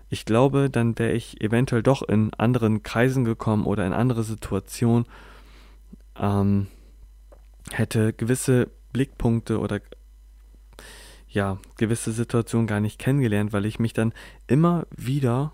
Ich 0.09 0.25
glaube, 0.25 0.69
dann 0.69 0.97
wäre 0.97 1.11
ich 1.11 1.41
eventuell 1.41 1.83
doch 1.83 2.01
in 2.01 2.33
anderen 2.33 2.81
Kreisen 2.81 3.25
gekommen 3.25 3.65
oder 3.65 3.85
in 3.85 3.93
andere 3.93 4.23
Situationen, 4.23 5.05
ähm, 6.17 6.67
hätte 7.71 8.13
gewisse 8.13 8.69
Blickpunkte 8.91 9.59
oder 9.59 9.81
ja, 11.27 11.59
gewisse 11.77 12.11
Situationen 12.11 12.65
gar 12.65 12.79
nicht 12.79 12.97
kennengelernt, 12.97 13.53
weil 13.53 13.65
ich 13.65 13.77
mich 13.77 13.93
dann 13.93 14.13
immer 14.47 14.87
wieder 14.95 15.53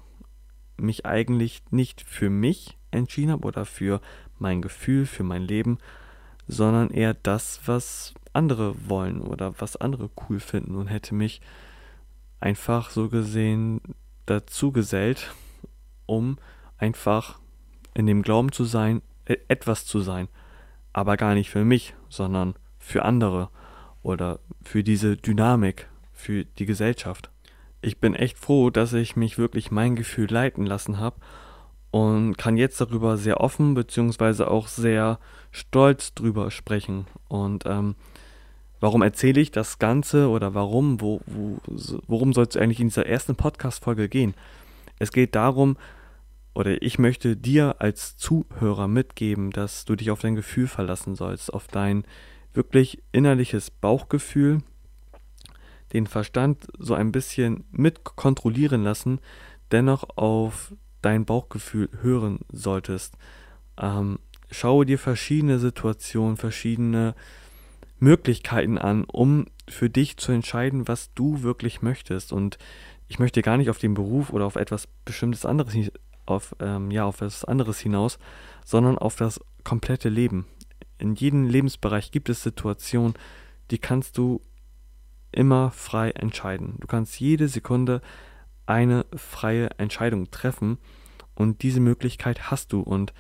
mich 0.77 1.05
eigentlich 1.05 1.63
nicht 1.69 2.01
für 2.01 2.29
mich 2.29 2.77
entschieden 2.91 3.31
habe 3.31 3.45
oder 3.45 3.65
für 3.65 4.01
mein 4.39 4.61
Gefühl, 4.61 5.05
für 5.05 5.23
mein 5.23 5.41
Leben, 5.41 5.77
sondern 6.47 6.89
eher 6.91 7.13
das, 7.13 7.59
was 7.65 8.13
andere 8.35 8.75
wollen 8.87 9.21
oder 9.21 9.53
was 9.59 9.75
andere 9.77 10.09
cool 10.29 10.39
finden 10.39 10.75
und 10.75 10.87
hätte 10.87 11.15
mich 11.15 11.41
einfach 12.39 12.89
so 12.89 13.09
gesehen 13.09 13.81
dazu 14.25 14.71
gesellt, 14.71 15.33
um 16.05 16.37
einfach 16.77 17.39
in 17.93 18.05
dem 18.05 18.21
Glauben 18.21 18.51
zu 18.51 18.65
sein, 18.65 19.01
e-, 19.27 19.37
etwas 19.47 19.85
zu 19.85 20.01
sein, 20.01 20.27
aber 20.93 21.17
gar 21.17 21.33
nicht 21.33 21.49
für 21.49 21.65
mich, 21.65 21.95
sondern 22.09 22.55
für 22.77 23.05
andere 23.05 23.49
oder 24.03 24.39
für 24.63 24.83
diese 24.83 25.17
Dynamik, 25.17 25.89
für 26.13 26.45
die 26.45 26.65
Gesellschaft. 26.65 27.31
Ich 27.81 27.99
bin 27.99 28.15
echt 28.15 28.37
froh, 28.37 28.69
dass 28.69 28.93
ich 28.93 29.15
mich 29.15 29.37
wirklich 29.37 29.71
mein 29.71 29.95
Gefühl 29.95 30.31
leiten 30.31 30.65
lassen 30.65 30.99
habe 30.99 31.17
und 31.91 32.35
kann 32.37 32.57
jetzt 32.57 32.81
darüber 32.81 33.15
sehr 33.15 33.39
offen 33.39 33.73
beziehungsweise 33.73 34.49
auch 34.51 34.67
sehr 34.67 35.19
stolz 35.51 36.13
drüber 36.13 36.51
sprechen. 36.51 37.05
Und 37.29 37.65
ähm, 37.65 37.95
warum 38.79 39.01
erzähle 39.01 39.41
ich 39.41 39.51
das 39.51 39.79
Ganze 39.79 40.29
oder 40.29 40.53
warum, 40.53 41.01
wo, 41.01 41.21
wo, 41.25 41.57
worum 42.07 42.33
soll 42.33 42.45
es 42.49 42.57
eigentlich 42.57 42.79
in 42.79 42.89
dieser 42.89 43.05
ersten 43.05 43.35
Podcast-Folge 43.35 44.09
gehen? 44.09 44.33
Es 44.99 45.11
geht 45.11 45.35
darum, 45.35 45.77
oder 46.53 46.81
ich 46.81 46.97
möchte 46.99 47.35
dir 47.35 47.75
als 47.79 48.15
Zuhörer 48.17 48.87
mitgeben, 48.87 49.51
dass 49.51 49.85
du 49.85 49.95
dich 49.95 50.09
auf 50.09 50.21
dein 50.21 50.35
Gefühl 50.35 50.67
verlassen 50.67 51.15
sollst, 51.15 51.53
auf 51.53 51.67
dein 51.67 52.05
wirklich 52.53 53.03
innerliches 53.11 53.69
Bauchgefühl, 53.69 54.59
den 55.91 56.07
Verstand 56.07 56.67
so 56.79 56.93
ein 56.93 57.11
bisschen 57.11 57.65
mit 57.71 58.03
kontrollieren 58.03 58.83
lassen, 58.83 59.19
dennoch 59.71 60.17
auf 60.17 60.73
dein 61.01 61.25
Bauchgefühl 61.25 61.89
hören 62.01 62.39
solltest. 62.51 63.15
Ähm, 63.77 64.19
schaue 64.49 64.85
dir 64.85 64.97
verschiedene 64.97 65.59
Situationen, 65.59 66.37
verschiedene 66.37 67.15
Möglichkeiten 67.99 68.77
an, 68.77 69.03
um 69.05 69.45
für 69.67 69.89
dich 69.89 70.17
zu 70.17 70.31
entscheiden, 70.31 70.87
was 70.87 71.13
du 71.13 71.43
wirklich 71.43 71.81
möchtest. 71.81 72.33
Und 72.33 72.57
ich 73.07 73.19
möchte 73.19 73.41
gar 73.41 73.57
nicht 73.57 73.69
auf 73.69 73.77
den 73.77 73.93
Beruf 73.93 74.31
oder 74.31 74.45
auf 74.45 74.55
etwas 74.55 74.87
bestimmtes 75.05 75.45
anderes, 75.45 75.91
auf, 76.25 76.55
ähm, 76.59 76.91
ja, 76.91 77.05
auf 77.05 77.17
etwas 77.17 77.45
anderes 77.45 77.79
hinaus, 77.79 78.19
sondern 78.63 78.97
auf 78.97 79.15
das 79.15 79.39
komplette 79.63 80.09
Leben. 80.09 80.45
In 80.97 81.15
jedem 81.15 81.45
Lebensbereich 81.45 82.11
gibt 82.11 82.29
es 82.29 82.43
Situationen, 82.43 83.15
die 83.71 83.77
kannst 83.77 84.17
du 84.17 84.41
immer 85.31 85.71
frei 85.71 86.11
entscheiden. 86.11 86.75
Du 86.79 86.87
kannst 86.87 87.19
jede 87.19 87.47
Sekunde 87.47 88.01
eine 88.65 89.05
freie 89.15 89.69
Entscheidung 89.77 90.31
treffen 90.31 90.77
und 91.35 91.61
diese 91.61 91.81
Möglichkeit 91.81 92.49
hast 92.49 92.73
du 92.73 92.79
und 92.79 93.13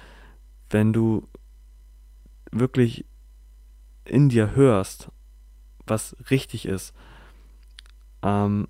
wenn 0.69 0.93
du 0.93 1.27
wirklich 2.51 3.05
in 4.05 4.29
dir 4.29 4.55
hörst, 4.55 5.09
was 5.85 6.15
richtig 6.29 6.65
ist, 6.65 6.93
ähm, 8.23 8.67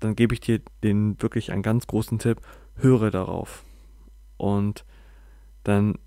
dann 0.00 0.16
gebe 0.16 0.34
ich 0.34 0.40
dir 0.40 0.60
den 0.82 1.20
wirklich 1.20 1.52
einen 1.52 1.62
ganz 1.62 1.86
großen 1.86 2.18
Tipp, 2.18 2.40
höre 2.76 3.10
darauf. 3.10 3.64
Und 4.36 4.84
dann 5.62 5.98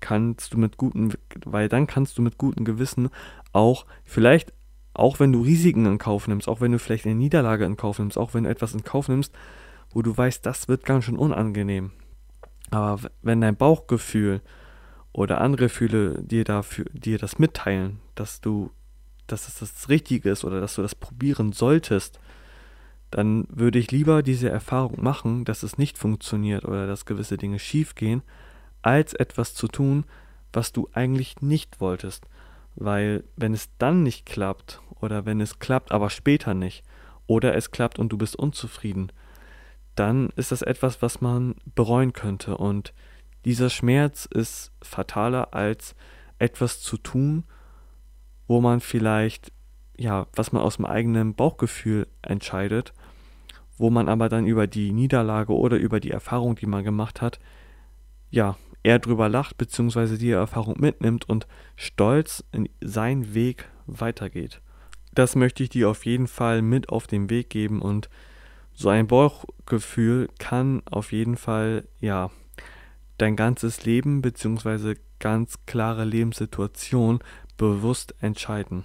kannst 0.00 0.52
du 0.52 0.58
mit 0.58 0.76
gutem, 0.76 1.12
weil 1.44 1.68
dann 1.68 1.86
kannst 1.86 2.18
du 2.18 2.22
mit 2.22 2.38
gutem 2.38 2.64
Gewissen 2.64 3.08
auch 3.52 3.86
vielleicht, 4.04 4.52
auch 4.94 5.18
wenn 5.18 5.32
du 5.32 5.42
Risiken 5.42 5.86
in 5.86 5.98
Kauf 5.98 6.28
nimmst, 6.28 6.48
auch 6.48 6.60
wenn 6.60 6.72
du 6.72 6.78
vielleicht 6.78 7.06
eine 7.06 7.14
Niederlage 7.14 7.64
in 7.64 7.76
Kauf 7.76 7.98
nimmst, 7.98 8.18
auch 8.18 8.34
wenn 8.34 8.44
du 8.44 8.50
etwas 8.50 8.74
in 8.74 8.84
Kauf 8.84 9.08
nimmst, 9.08 9.34
wo 9.90 10.02
du 10.02 10.16
weißt, 10.16 10.44
das 10.44 10.68
wird 10.68 10.84
ganz 10.84 11.04
schön 11.04 11.16
unangenehm. 11.16 11.92
Aber 12.70 13.10
wenn 13.22 13.40
dein 13.40 13.56
Bauchgefühl 13.56 14.42
oder 15.16 15.40
andere 15.40 15.64
Gefühle 15.64 16.22
dir 16.22 16.44
dafür, 16.44 16.84
dir 16.92 17.16
das 17.16 17.38
mitteilen, 17.38 18.00
dass 18.14 18.42
du, 18.42 18.70
dass 19.26 19.48
es 19.48 19.58
das 19.58 19.88
Richtige 19.88 20.28
ist 20.28 20.44
oder 20.44 20.60
dass 20.60 20.74
du 20.74 20.82
das 20.82 20.94
probieren 20.94 21.52
solltest, 21.52 22.20
dann 23.10 23.46
würde 23.48 23.78
ich 23.78 23.90
lieber 23.90 24.22
diese 24.22 24.50
Erfahrung 24.50 25.02
machen, 25.02 25.46
dass 25.46 25.62
es 25.62 25.78
nicht 25.78 25.96
funktioniert 25.96 26.66
oder 26.66 26.86
dass 26.86 27.06
gewisse 27.06 27.38
Dinge 27.38 27.58
schiefgehen, 27.58 28.22
als 28.82 29.14
etwas 29.14 29.54
zu 29.54 29.68
tun, 29.68 30.04
was 30.52 30.72
du 30.72 30.90
eigentlich 30.92 31.40
nicht 31.40 31.80
wolltest. 31.80 32.26
Weil 32.74 33.24
wenn 33.36 33.54
es 33.54 33.70
dann 33.78 34.02
nicht 34.02 34.26
klappt 34.26 34.82
oder 35.00 35.24
wenn 35.24 35.40
es 35.40 35.58
klappt, 35.60 35.92
aber 35.92 36.10
später 36.10 36.52
nicht, 36.52 36.84
oder 37.26 37.54
es 37.56 37.70
klappt 37.70 37.98
und 37.98 38.10
du 38.10 38.18
bist 38.18 38.36
unzufrieden, 38.36 39.10
dann 39.94 40.28
ist 40.36 40.52
das 40.52 40.60
etwas, 40.60 41.00
was 41.00 41.22
man 41.22 41.54
bereuen 41.74 42.12
könnte. 42.12 42.58
Und 42.58 42.92
dieser 43.46 43.70
Schmerz 43.70 44.26
ist 44.26 44.72
fataler 44.82 45.54
als 45.54 45.94
etwas 46.40 46.80
zu 46.80 46.96
tun, 46.96 47.44
wo 48.48 48.60
man 48.60 48.80
vielleicht, 48.80 49.52
ja, 49.96 50.26
was 50.34 50.50
man 50.50 50.62
aus 50.62 50.76
dem 50.76 50.84
eigenen 50.84 51.34
Bauchgefühl 51.34 52.08
entscheidet, 52.22 52.92
wo 53.78 53.88
man 53.88 54.08
aber 54.08 54.28
dann 54.28 54.48
über 54.48 54.66
die 54.66 54.90
Niederlage 54.90 55.54
oder 55.54 55.76
über 55.76 56.00
die 56.00 56.10
Erfahrung, 56.10 56.56
die 56.56 56.66
man 56.66 56.82
gemacht 56.82 57.22
hat, 57.22 57.38
ja, 58.30 58.56
eher 58.82 58.98
drüber 58.98 59.28
lacht, 59.28 59.56
beziehungsweise 59.58 60.18
die 60.18 60.32
Erfahrung 60.32 60.80
mitnimmt 60.80 61.28
und 61.28 61.46
stolz 61.76 62.42
in 62.50 62.68
seinen 62.80 63.32
Weg 63.32 63.68
weitergeht. 63.86 64.60
Das 65.14 65.36
möchte 65.36 65.62
ich 65.62 65.68
dir 65.68 65.88
auf 65.88 66.04
jeden 66.04 66.26
Fall 66.26 66.62
mit 66.62 66.88
auf 66.88 67.06
den 67.06 67.30
Weg 67.30 67.50
geben 67.50 67.80
und 67.80 68.10
so 68.74 68.88
ein 68.88 69.06
Bauchgefühl 69.06 70.28
kann 70.40 70.82
auf 70.90 71.12
jeden 71.12 71.36
Fall, 71.36 71.86
ja, 72.00 72.32
dein 73.18 73.36
ganzes 73.36 73.84
Leben 73.84 74.22
bzw. 74.22 74.94
ganz 75.18 75.58
klare 75.66 76.04
Lebenssituation 76.04 77.20
bewusst 77.56 78.14
entscheiden. 78.20 78.84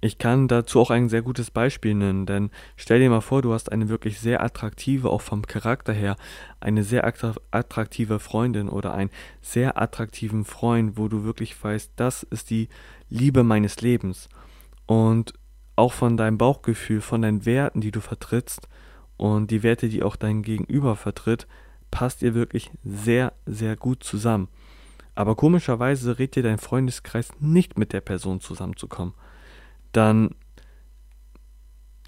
Ich 0.00 0.18
kann 0.18 0.46
dazu 0.46 0.80
auch 0.80 0.90
ein 0.90 1.08
sehr 1.08 1.22
gutes 1.22 1.50
Beispiel 1.50 1.94
nennen, 1.94 2.24
denn 2.24 2.50
stell 2.76 3.00
dir 3.00 3.10
mal 3.10 3.20
vor, 3.20 3.42
du 3.42 3.52
hast 3.52 3.72
eine 3.72 3.88
wirklich 3.88 4.20
sehr 4.20 4.42
attraktive, 4.42 5.10
auch 5.10 5.22
vom 5.22 5.42
Charakter 5.42 5.92
her, 5.92 6.16
eine 6.60 6.84
sehr 6.84 7.04
attraktive 7.04 8.20
Freundin 8.20 8.68
oder 8.68 8.94
einen 8.94 9.10
sehr 9.42 9.80
attraktiven 9.80 10.44
Freund, 10.44 10.96
wo 10.96 11.08
du 11.08 11.24
wirklich 11.24 11.62
weißt, 11.62 11.92
das 11.96 12.22
ist 12.22 12.50
die 12.50 12.68
Liebe 13.08 13.42
meines 13.42 13.80
Lebens. 13.80 14.28
Und 14.86 15.34
auch 15.74 15.92
von 15.92 16.16
deinem 16.16 16.38
Bauchgefühl, 16.38 17.00
von 17.00 17.22
deinen 17.22 17.44
Werten, 17.44 17.80
die 17.80 17.90
du 17.90 18.00
vertrittst, 18.00 18.68
und 19.16 19.50
die 19.50 19.64
Werte, 19.64 19.88
die 19.88 20.04
auch 20.04 20.14
dein 20.14 20.42
Gegenüber 20.42 20.94
vertritt, 20.94 21.48
passt 21.90 22.22
ihr 22.22 22.34
wirklich 22.34 22.70
sehr, 22.84 23.32
sehr 23.46 23.76
gut 23.76 24.02
zusammen. 24.02 24.48
Aber 25.14 25.34
komischerweise 25.34 26.18
rät 26.18 26.36
dir 26.36 26.42
dein 26.42 26.58
Freundeskreis 26.58 27.30
nicht 27.40 27.78
mit 27.78 27.92
der 27.92 28.00
Person 28.00 28.40
zusammenzukommen. 28.40 29.14
Dann 29.92 30.34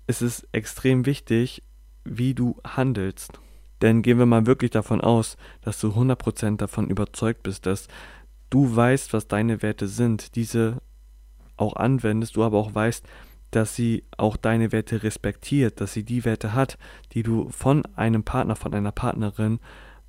ist 0.07 0.23
es 0.23 0.47
extrem 0.53 1.07
wichtig, 1.07 1.63
wie 2.05 2.35
du 2.35 2.57
handelst. 2.65 3.41
Denn 3.83 4.03
gehen 4.03 4.19
wir 4.19 4.27
mal 4.27 4.47
wirklich 4.47 4.71
davon 4.71 5.01
aus, 5.01 5.37
dass 5.63 5.81
du 5.81 5.89
100% 5.89 6.57
davon 6.57 6.89
überzeugt 6.89 7.43
bist, 7.43 7.67
dass 7.67 7.89
du 8.51 8.75
weißt, 8.77 9.13
was 9.13 9.27
deine 9.27 9.63
Werte 9.63 9.89
sind, 9.89 10.37
diese 10.37 10.83
auch 11.57 11.77
anwendest, 11.77 12.37
du 12.37 12.45
aber 12.45 12.59
auch 12.59 12.75
weißt, 12.75 13.07
dass 13.51 13.75
sie 13.75 14.05
auch 14.17 14.37
deine 14.37 14.73
Werte 14.73 15.03
respektiert, 15.03 15.81
dass 15.81 15.93
sie 15.93 16.05
die 16.05 16.25
Werte 16.25 16.55
hat, 16.55 16.79
die 17.13 17.23
du 17.23 17.49
von 17.51 17.85
einem 17.97 18.23
Partner, 18.23 18.57
von 18.57 18.75
einer 18.75 18.93
Partnerin 18.93 19.59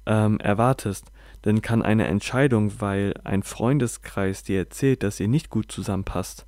ähm, 0.06 0.40
erwartest. 0.40 1.12
Denn 1.46 1.62
kann 1.62 1.82
eine 1.82 2.08
Entscheidung, 2.08 2.80
weil 2.80 3.14
ein 3.24 3.44
Freundeskreis 3.44 4.44
dir 4.44 4.60
erzählt, 4.60 5.04
dass 5.04 5.20
ihr 5.20 5.28
nicht 5.28 5.50
gut 5.50 5.72
zusammenpasst, 5.72 6.46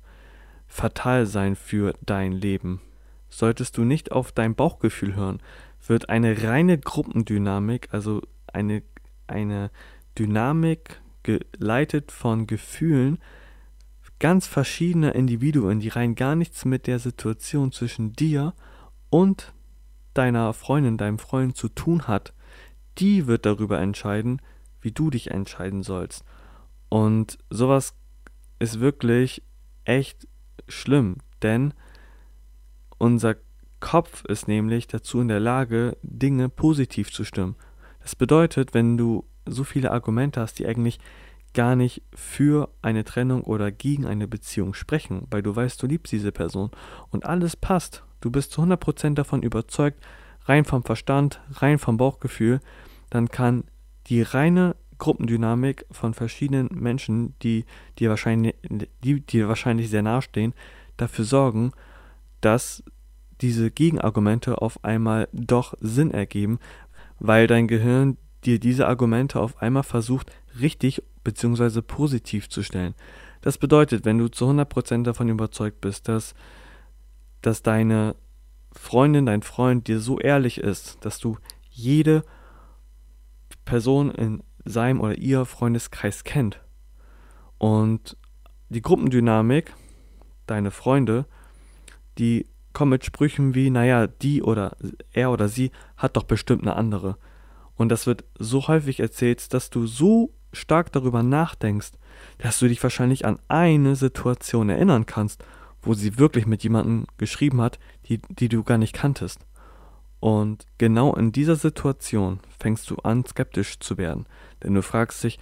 fatal 0.66 1.26
sein 1.26 1.56
für 1.56 1.94
dein 2.04 2.32
Leben. 2.32 2.80
Solltest 3.28 3.76
du 3.76 3.82
nicht 3.82 4.12
auf 4.12 4.30
dein 4.30 4.54
Bauchgefühl 4.54 5.16
hören, 5.16 5.40
wird 5.86 6.08
eine 6.08 6.44
reine 6.44 6.78
Gruppendynamik, 6.78 7.88
also 7.90 8.22
eine, 8.52 8.82
eine 9.26 9.70
Dynamik 10.16 11.00
geleitet 11.24 12.12
von 12.12 12.46
Gefühlen, 12.46 13.18
ganz 14.18 14.46
verschiedene 14.46 15.10
Individuen, 15.10 15.80
die 15.80 15.88
rein 15.88 16.14
gar 16.14 16.34
nichts 16.34 16.64
mit 16.64 16.86
der 16.86 16.98
Situation 16.98 17.72
zwischen 17.72 18.12
dir 18.12 18.54
und 19.10 19.52
deiner 20.14 20.52
Freundin, 20.52 20.96
deinem 20.96 21.18
Freund 21.18 21.56
zu 21.56 21.68
tun 21.68 22.06
hat, 22.06 22.32
die 22.98 23.26
wird 23.26 23.44
darüber 23.46 23.80
entscheiden, 23.80 24.40
wie 24.80 24.92
du 24.92 25.10
dich 25.10 25.30
entscheiden 25.30 25.82
sollst. 25.82 26.24
Und 26.88 27.38
sowas 27.50 27.94
ist 28.58 28.80
wirklich 28.80 29.42
echt 29.84 30.28
schlimm, 30.68 31.16
denn 31.42 31.74
unser 32.98 33.36
Kopf 33.80 34.24
ist 34.24 34.48
nämlich 34.48 34.86
dazu 34.86 35.20
in 35.20 35.28
der 35.28 35.40
Lage, 35.40 35.96
Dinge 36.02 36.48
positiv 36.48 37.12
zu 37.12 37.24
stimmen. 37.24 37.56
Das 38.00 38.16
bedeutet, 38.16 38.72
wenn 38.72 38.96
du 38.96 39.24
so 39.46 39.64
viele 39.64 39.90
Argumente 39.90 40.40
hast, 40.40 40.58
die 40.58 40.66
eigentlich 40.66 41.00
gar 41.54 41.76
nicht 41.76 42.02
für 42.14 42.68
eine 42.82 43.04
Trennung 43.04 43.42
oder 43.42 43.72
gegen 43.72 44.06
eine 44.06 44.28
Beziehung 44.28 44.74
sprechen, 44.74 45.26
weil 45.30 45.42
du 45.42 45.54
weißt, 45.54 45.82
du 45.82 45.86
liebst 45.86 46.12
diese 46.12 46.32
Person 46.32 46.70
und 47.10 47.24
alles 47.24 47.56
passt. 47.56 48.04
Du 48.20 48.30
bist 48.30 48.52
zu 48.52 48.62
100% 48.62 49.14
davon 49.14 49.42
überzeugt, 49.42 50.02
rein 50.44 50.64
vom 50.64 50.82
Verstand, 50.82 51.40
rein 51.52 51.78
vom 51.78 51.96
Bauchgefühl, 51.96 52.60
dann 53.10 53.28
kann 53.28 53.64
die 54.08 54.22
reine 54.22 54.76
Gruppendynamik 54.98 55.86
von 55.90 56.14
verschiedenen 56.14 56.68
Menschen, 56.72 57.34
die 57.42 57.64
dir 57.98 58.10
wahrscheinlich, 58.10 58.54
die 59.02 59.20
dir 59.20 59.48
wahrscheinlich 59.48 59.90
sehr 59.90 60.02
nahestehen, 60.02 60.54
dafür 60.96 61.24
sorgen, 61.24 61.72
dass 62.40 62.82
diese 63.40 63.70
Gegenargumente 63.70 64.62
auf 64.62 64.82
einmal 64.84 65.28
doch 65.32 65.74
Sinn 65.80 66.10
ergeben, 66.10 66.58
weil 67.18 67.46
dein 67.46 67.68
Gehirn 67.68 68.16
dir 68.44 68.60
diese 68.60 68.86
Argumente 68.86 69.40
auf 69.40 69.60
einmal 69.60 69.82
versucht, 69.82 70.30
richtig 70.60 71.02
bzw. 71.24 71.82
positiv 71.82 72.48
zu 72.48 72.62
stellen. 72.62 72.94
Das 73.40 73.58
bedeutet, 73.58 74.04
wenn 74.04 74.18
du 74.18 74.28
zu 74.28 74.46
100% 74.46 75.02
davon 75.02 75.28
überzeugt 75.28 75.80
bist, 75.80 76.08
dass, 76.08 76.34
dass 77.42 77.62
deine 77.62 78.16
Freundin, 78.72 79.26
dein 79.26 79.42
Freund 79.42 79.88
dir 79.88 80.00
so 80.00 80.18
ehrlich 80.18 80.58
ist, 80.58 81.04
dass 81.04 81.18
du 81.18 81.36
jede 81.70 82.24
Person 83.64 84.10
in 84.10 84.42
seinem 84.64 85.00
oder 85.00 85.16
ihr 85.16 85.44
Freundeskreis 85.44 86.24
kennt 86.24 86.60
und 87.58 88.16
die 88.68 88.82
Gruppendynamik, 88.82 89.72
deine 90.46 90.70
Freunde, 90.70 91.26
die 92.18 92.46
kommen 92.72 92.90
mit 92.90 93.04
Sprüchen 93.04 93.54
wie, 93.54 93.70
naja, 93.70 94.06
die 94.06 94.42
oder 94.42 94.76
er 95.12 95.30
oder 95.30 95.48
sie 95.48 95.70
hat 95.96 96.16
doch 96.16 96.24
bestimmt 96.24 96.62
eine 96.62 96.76
andere. 96.76 97.16
Und 97.76 97.88
das 97.88 98.06
wird 98.06 98.24
so 98.38 98.68
häufig 98.68 99.00
erzählt, 99.00 99.52
dass 99.54 99.70
du 99.70 99.86
so 99.86 100.32
stark 100.54 100.92
darüber 100.92 101.22
nachdenkst, 101.22 101.92
dass 102.38 102.58
du 102.58 102.68
dich 102.68 102.82
wahrscheinlich 102.82 103.24
an 103.24 103.38
eine 103.48 103.96
Situation 103.96 104.68
erinnern 104.68 105.06
kannst, 105.06 105.44
wo 105.82 105.94
sie 105.94 106.18
wirklich 106.18 106.46
mit 106.46 106.62
jemandem 106.62 107.06
geschrieben 107.18 107.60
hat, 107.60 107.78
die, 108.06 108.20
die 108.28 108.48
du 108.48 108.62
gar 108.62 108.78
nicht 108.78 108.94
kanntest. 108.94 109.40
Und 110.20 110.66
genau 110.78 111.14
in 111.14 111.32
dieser 111.32 111.56
Situation 111.56 112.40
fängst 112.58 112.88
du 112.88 112.96
an, 112.96 113.26
skeptisch 113.26 113.78
zu 113.78 113.98
werden. 113.98 114.26
Denn 114.62 114.72
du 114.74 114.82
fragst 114.82 115.22
dich, 115.22 115.38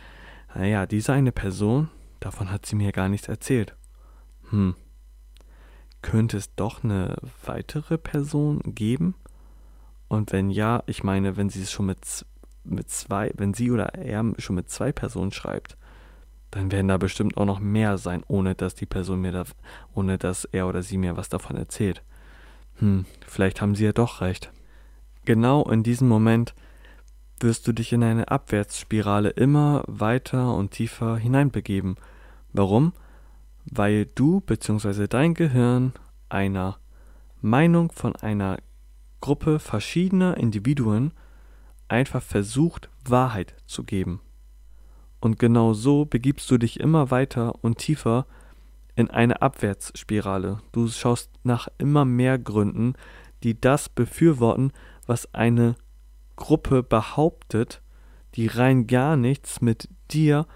naja, 0.54 0.86
diese 0.86 1.12
eine 1.12 1.30
Person, 1.30 1.88
davon 2.18 2.50
hat 2.50 2.66
sie 2.66 2.74
mir 2.74 2.90
gar 2.90 3.08
nichts 3.08 3.28
erzählt. 3.28 3.76
Hm, 4.50 4.74
könnte 6.02 6.36
es 6.36 6.54
doch 6.56 6.82
eine 6.82 7.16
weitere 7.44 7.96
Person 7.96 8.60
geben? 8.64 9.14
Und 10.08 10.32
wenn 10.32 10.50
ja, 10.50 10.82
ich 10.86 11.04
meine, 11.04 11.36
wenn 11.36 11.48
sie 11.48 11.62
es 11.62 11.70
schon 11.72 11.86
mit 11.86 12.26
mit 12.64 12.90
zwei, 12.90 13.32
wenn 13.36 13.54
sie 13.54 13.70
oder 13.70 13.94
er 13.94 14.24
schon 14.38 14.56
mit 14.56 14.70
zwei 14.70 14.92
Personen 14.92 15.32
schreibt, 15.32 15.76
dann 16.50 16.70
werden 16.70 16.88
da 16.88 16.98
bestimmt 16.98 17.36
auch 17.36 17.46
noch 17.46 17.60
mehr 17.60 17.98
sein, 17.98 18.22
ohne 18.28 18.54
dass 18.54 18.74
die 18.74 18.86
Person 18.86 19.20
mir 19.20 19.32
da, 19.32 19.44
ohne 19.94 20.18
dass 20.18 20.44
er 20.44 20.68
oder 20.68 20.82
sie 20.82 20.98
mir 20.98 21.16
was 21.16 21.28
davon 21.28 21.56
erzählt. 21.56 22.02
Hm, 22.76 23.06
vielleicht 23.26 23.60
haben 23.60 23.74
sie 23.74 23.84
ja 23.84 23.92
doch 23.92 24.20
recht. 24.20 24.52
Genau 25.24 25.64
in 25.64 25.82
diesem 25.82 26.08
Moment 26.08 26.54
wirst 27.40 27.66
du 27.66 27.72
dich 27.72 27.92
in 27.92 28.04
eine 28.04 28.28
Abwärtsspirale 28.28 29.30
immer 29.30 29.82
weiter 29.86 30.54
und 30.54 30.72
tiefer 30.72 31.16
hineinbegeben, 31.16 31.96
Warum? 32.52 32.92
Weil 33.64 34.06
du 34.06 34.40
bzw. 34.40 35.06
dein 35.06 35.34
Gehirn 35.34 35.92
einer 36.28 36.78
Meinung 37.40 37.90
von 37.92 38.14
einer 38.16 38.58
Gruppe 39.20 39.58
verschiedener 39.58 40.36
Individuen 40.36 41.12
einfach 41.92 42.22
versucht, 42.22 42.88
Wahrheit 43.04 43.54
zu 43.66 43.84
geben. 43.84 44.20
Und 45.20 45.38
genau 45.38 45.72
so 45.72 46.04
begibst 46.04 46.50
du 46.50 46.58
dich 46.58 46.80
immer 46.80 47.10
weiter 47.10 47.54
und 47.62 47.78
tiefer 47.78 48.26
in 48.96 49.10
eine 49.10 49.40
Abwärtsspirale. 49.40 50.60
Du 50.72 50.88
schaust 50.88 51.30
nach 51.44 51.68
immer 51.78 52.04
mehr 52.04 52.38
Gründen, 52.38 52.94
die 53.42 53.60
das 53.60 53.88
befürworten, 53.88 54.72
was 55.06 55.32
eine 55.34 55.76
Gruppe 56.36 56.82
behauptet, 56.82 57.82
die 58.34 58.46
rein 58.46 58.86
gar 58.86 59.16
nichts 59.16 59.60
mit 59.60 59.88
dir 60.10 60.46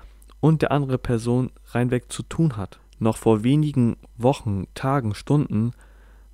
und 0.41 0.63
der 0.63 0.73
anderen 0.73 1.01
Person 1.01 1.53
reinweg 1.67 2.11
zu 2.11 2.23
tun 2.23 2.57
hat. 2.57 2.81
Noch 2.99 3.19
vor 3.19 3.45
wenigen 3.45 3.97
Wochen, 4.17 4.67
Tagen, 4.75 5.15
Stunden 5.15 5.73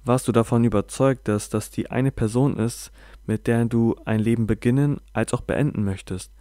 warst 0.04 0.28
du 0.28 0.32
davon 0.32 0.64
überzeugt, 0.64 1.28
dass 1.28 1.48
das 1.48 1.70
die 1.70 1.90
eine 1.90 2.12
Person 2.12 2.56
ist, 2.56 2.92
mit 3.26 3.46
der 3.46 3.64
du 3.64 3.96
ein 4.04 4.20
Leben 4.20 4.46
beginnen 4.46 5.00
als 5.12 5.32
auch 5.32 5.42
beenden 5.42 5.84
möchtest. 5.84 6.32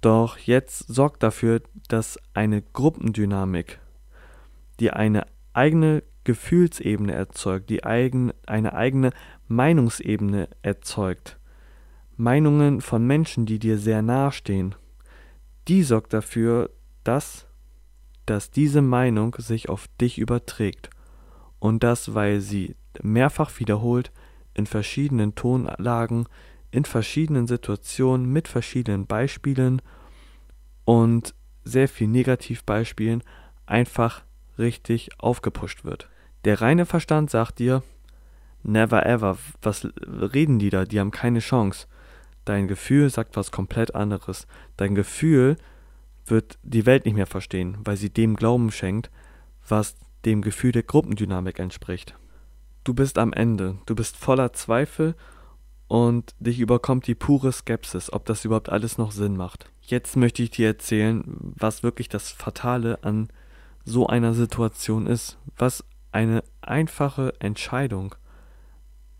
Doch 0.00 0.38
jetzt 0.38 0.86
sorgt 0.88 1.22
dafür, 1.22 1.62
dass 1.88 2.18
eine 2.34 2.60
Gruppendynamik, 2.60 3.80
die 4.80 4.90
eine 4.90 5.26
eigene 5.54 6.02
Gefühlsebene 6.24 7.12
erzeugt, 7.12 7.70
die 7.70 7.84
eigen, 7.84 8.32
eine 8.46 8.74
eigene 8.74 9.10
Meinungsebene 9.48 10.48
erzeugt, 10.62 11.38
Meinungen 12.16 12.80
von 12.80 13.06
Menschen, 13.06 13.46
die 13.46 13.58
dir 13.58 13.78
sehr 13.78 14.02
nahestehen, 14.02 14.74
die 15.68 15.82
sorgt 15.82 16.12
dafür, 16.12 16.70
dass, 17.02 17.46
dass 18.26 18.50
diese 18.50 18.82
Meinung 18.82 19.36
sich 19.38 19.68
auf 19.68 19.88
dich 20.00 20.18
überträgt. 20.18 20.90
Und 21.58 21.82
das, 21.82 22.14
weil 22.14 22.40
sie 22.40 22.76
mehrfach 23.02 23.58
wiederholt 23.58 24.12
in 24.54 24.66
verschiedenen 24.66 25.34
Tonlagen, 25.34 26.26
in 26.70 26.84
verschiedenen 26.84 27.46
Situationen, 27.46 28.32
mit 28.32 28.48
verschiedenen 28.48 29.06
Beispielen 29.06 29.82
und 30.84 31.34
sehr 31.64 31.88
viel 31.88 32.08
Negativbeispielen 32.08 33.22
einfach 33.66 34.22
richtig 34.58 35.10
aufgepusht 35.18 35.84
wird. 35.84 36.08
Der 36.44 36.60
reine 36.60 36.86
Verstand 36.86 37.30
sagt 37.30 37.58
dir, 37.58 37.82
never 38.62 39.06
ever, 39.06 39.38
was 39.62 39.88
reden 40.06 40.58
die 40.58 40.70
da, 40.70 40.84
die 40.84 41.00
haben 41.00 41.10
keine 41.10 41.40
Chance. 41.40 41.86
Dein 42.44 42.68
Gefühl 42.68 43.08
sagt 43.08 43.36
was 43.36 43.50
komplett 43.50 43.94
anderes. 43.94 44.46
Dein 44.76 44.94
Gefühl 44.94 45.56
wird 46.26 46.58
die 46.62 46.86
Welt 46.86 47.06
nicht 47.06 47.14
mehr 47.14 47.26
verstehen, 47.26 47.78
weil 47.84 47.96
sie 47.96 48.10
dem 48.10 48.36
Glauben 48.36 48.70
schenkt, 48.70 49.10
was 49.66 49.96
dem 50.24 50.42
Gefühl 50.42 50.72
der 50.72 50.82
Gruppendynamik 50.82 51.58
entspricht. 51.58 52.14
Du 52.84 52.92
bist 52.92 53.16
am 53.16 53.32
Ende, 53.32 53.78
du 53.86 53.94
bist 53.94 54.14
voller 54.14 54.52
Zweifel 54.52 55.14
und 55.88 56.34
dich 56.38 56.60
überkommt 56.60 57.06
die 57.06 57.14
pure 57.14 57.50
Skepsis, 57.50 58.12
ob 58.12 58.26
das 58.26 58.44
überhaupt 58.44 58.68
alles 58.68 58.98
noch 58.98 59.10
Sinn 59.10 59.38
macht. 59.38 59.70
Jetzt 59.80 60.16
möchte 60.16 60.42
ich 60.42 60.50
dir 60.50 60.66
erzählen, 60.66 61.24
was 61.56 61.82
wirklich 61.82 62.10
das 62.10 62.30
Fatale 62.30 63.02
an 63.02 63.28
so 63.86 64.06
einer 64.06 64.34
Situation 64.34 65.06
ist, 65.06 65.38
was 65.56 65.82
eine 66.12 66.44
einfache 66.60 67.32
Entscheidung 67.38 68.14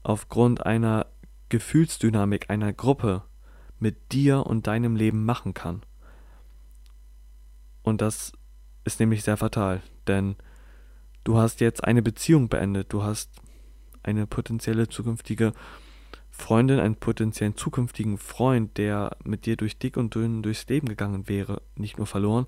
aufgrund 0.02 0.64
einer 0.66 1.06
Gefühlsdynamik 1.48 2.50
einer 2.50 2.72
Gruppe 2.74 3.22
mit 3.78 4.12
dir 4.12 4.44
und 4.46 4.66
deinem 4.66 4.94
Leben 4.94 5.24
machen 5.24 5.54
kann. 5.54 5.82
Und 7.82 8.02
das 8.02 8.32
ist 8.84 9.00
nämlich 9.00 9.22
sehr 9.22 9.38
fatal, 9.38 9.82
denn 10.06 10.36
du 11.24 11.38
hast 11.38 11.60
jetzt 11.60 11.82
eine 11.82 12.02
Beziehung 12.02 12.48
beendet, 12.48 12.92
du 12.92 13.02
hast 13.02 13.30
eine 14.04 14.26
potenzielle 14.26 14.88
zukünftige 14.88 15.52
Freundin, 16.30 16.80
einen 16.80 16.96
potenziellen 16.96 17.56
zukünftigen 17.56 18.18
Freund, 18.18 18.76
der 18.76 19.16
mit 19.24 19.46
dir 19.46 19.56
durch 19.56 19.78
dick 19.78 19.96
und 19.96 20.14
dünn 20.14 20.42
durchs 20.42 20.66
Leben 20.66 20.88
gegangen 20.88 21.28
wäre, 21.28 21.62
nicht 21.76 21.96
nur 21.96 22.06
verloren, 22.06 22.46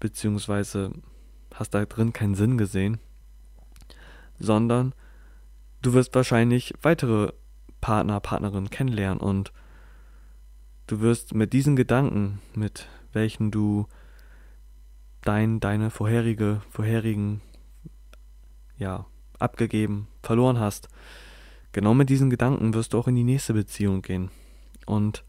beziehungsweise 0.00 0.92
hast 1.54 1.70
da 1.70 1.84
drin 1.84 2.12
keinen 2.12 2.34
Sinn 2.34 2.58
gesehen, 2.58 2.98
sondern 4.38 4.94
du 5.82 5.92
wirst 5.92 6.14
wahrscheinlich 6.14 6.74
weitere 6.82 7.32
Partner, 7.80 8.20
Partnerin 8.20 8.70
kennenlernen 8.70 9.20
und 9.20 9.52
du 10.86 11.00
wirst 11.00 11.34
mit 11.34 11.52
diesen 11.52 11.76
Gedanken, 11.76 12.40
mit 12.54 12.88
welchen 13.12 13.50
du 13.50 13.86
dein, 15.20 15.60
deine 15.60 15.90
vorherige, 15.90 16.62
vorherigen, 16.70 17.42
ja, 18.76 19.06
abgegeben, 19.42 20.08
verloren 20.22 20.58
hast, 20.58 20.88
genau 21.72 21.94
mit 21.94 22.08
diesen 22.08 22.30
Gedanken 22.30 22.74
wirst 22.74 22.92
du 22.92 22.98
auch 22.98 23.08
in 23.08 23.16
die 23.16 23.24
nächste 23.24 23.54
Beziehung 23.54 24.02
gehen. 24.02 24.30
Und 24.86 25.24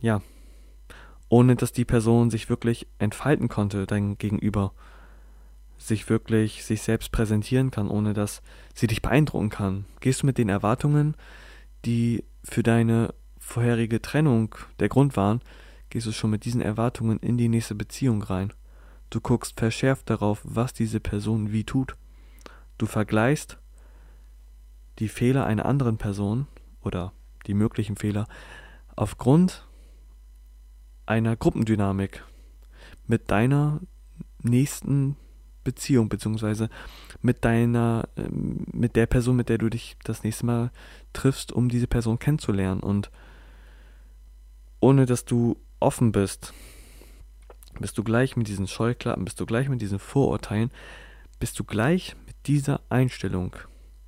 ja, 0.00 0.22
ohne 1.28 1.56
dass 1.56 1.72
die 1.72 1.84
Person 1.84 2.30
sich 2.30 2.48
wirklich 2.48 2.86
entfalten 2.98 3.48
konnte, 3.48 3.86
dein 3.86 4.18
Gegenüber, 4.18 4.72
sich 5.78 6.08
wirklich 6.10 6.64
sich 6.64 6.82
selbst 6.82 7.12
präsentieren 7.12 7.70
kann, 7.70 7.88
ohne 7.88 8.12
dass 8.12 8.42
sie 8.74 8.86
dich 8.86 9.00
beeindrucken 9.00 9.48
kann. 9.48 9.84
Gehst 10.00 10.22
du 10.22 10.26
mit 10.26 10.38
den 10.38 10.48
Erwartungen, 10.48 11.16
die 11.84 12.24
für 12.44 12.62
deine 12.62 13.14
vorherige 13.38 14.02
Trennung 14.02 14.54
der 14.78 14.88
Grund 14.88 15.16
waren, 15.16 15.40
gehst 15.88 16.06
du 16.06 16.12
schon 16.12 16.30
mit 16.30 16.44
diesen 16.44 16.60
Erwartungen 16.60 17.18
in 17.18 17.36
die 17.36 17.48
nächste 17.48 17.74
Beziehung 17.74 18.22
rein. 18.22 18.52
Du 19.08 19.20
guckst 19.20 19.58
verschärft 19.58 20.08
darauf, 20.10 20.40
was 20.44 20.72
diese 20.72 21.00
Person 21.00 21.52
wie 21.52 21.64
tut. 21.64 21.96
Du 22.80 22.86
vergleichst 22.86 23.58
die 25.00 25.08
Fehler 25.08 25.44
einer 25.44 25.66
anderen 25.66 25.98
Person 25.98 26.46
oder 26.80 27.12
die 27.46 27.52
möglichen 27.52 27.94
Fehler 27.94 28.26
aufgrund 28.96 29.68
einer 31.04 31.36
Gruppendynamik 31.36 32.24
mit 33.06 33.30
deiner 33.30 33.80
nächsten 34.42 35.16
Beziehung, 35.62 36.08
beziehungsweise 36.08 36.70
mit 37.20 37.44
deiner, 37.44 38.08
ähm, 38.16 38.64
mit 38.72 38.96
der 38.96 39.04
Person, 39.04 39.36
mit 39.36 39.50
der 39.50 39.58
du 39.58 39.68
dich 39.68 39.98
das 40.02 40.24
nächste 40.24 40.46
Mal 40.46 40.70
triffst, 41.12 41.52
um 41.52 41.68
diese 41.68 41.86
Person 41.86 42.18
kennenzulernen. 42.18 42.80
Und 42.80 43.10
ohne 44.80 45.04
dass 45.04 45.26
du 45.26 45.58
offen 45.80 46.12
bist, 46.12 46.54
bist 47.78 47.98
du 47.98 48.04
gleich 48.04 48.36
mit 48.36 48.48
diesen 48.48 48.66
Scheuklappen, 48.66 49.26
bist 49.26 49.38
du 49.38 49.44
gleich 49.44 49.68
mit 49.68 49.82
diesen 49.82 49.98
Vorurteilen, 49.98 50.70
bist 51.38 51.58
du 51.58 51.64
gleich 51.64 52.16
dieser 52.46 52.80
Einstellung, 52.88 53.56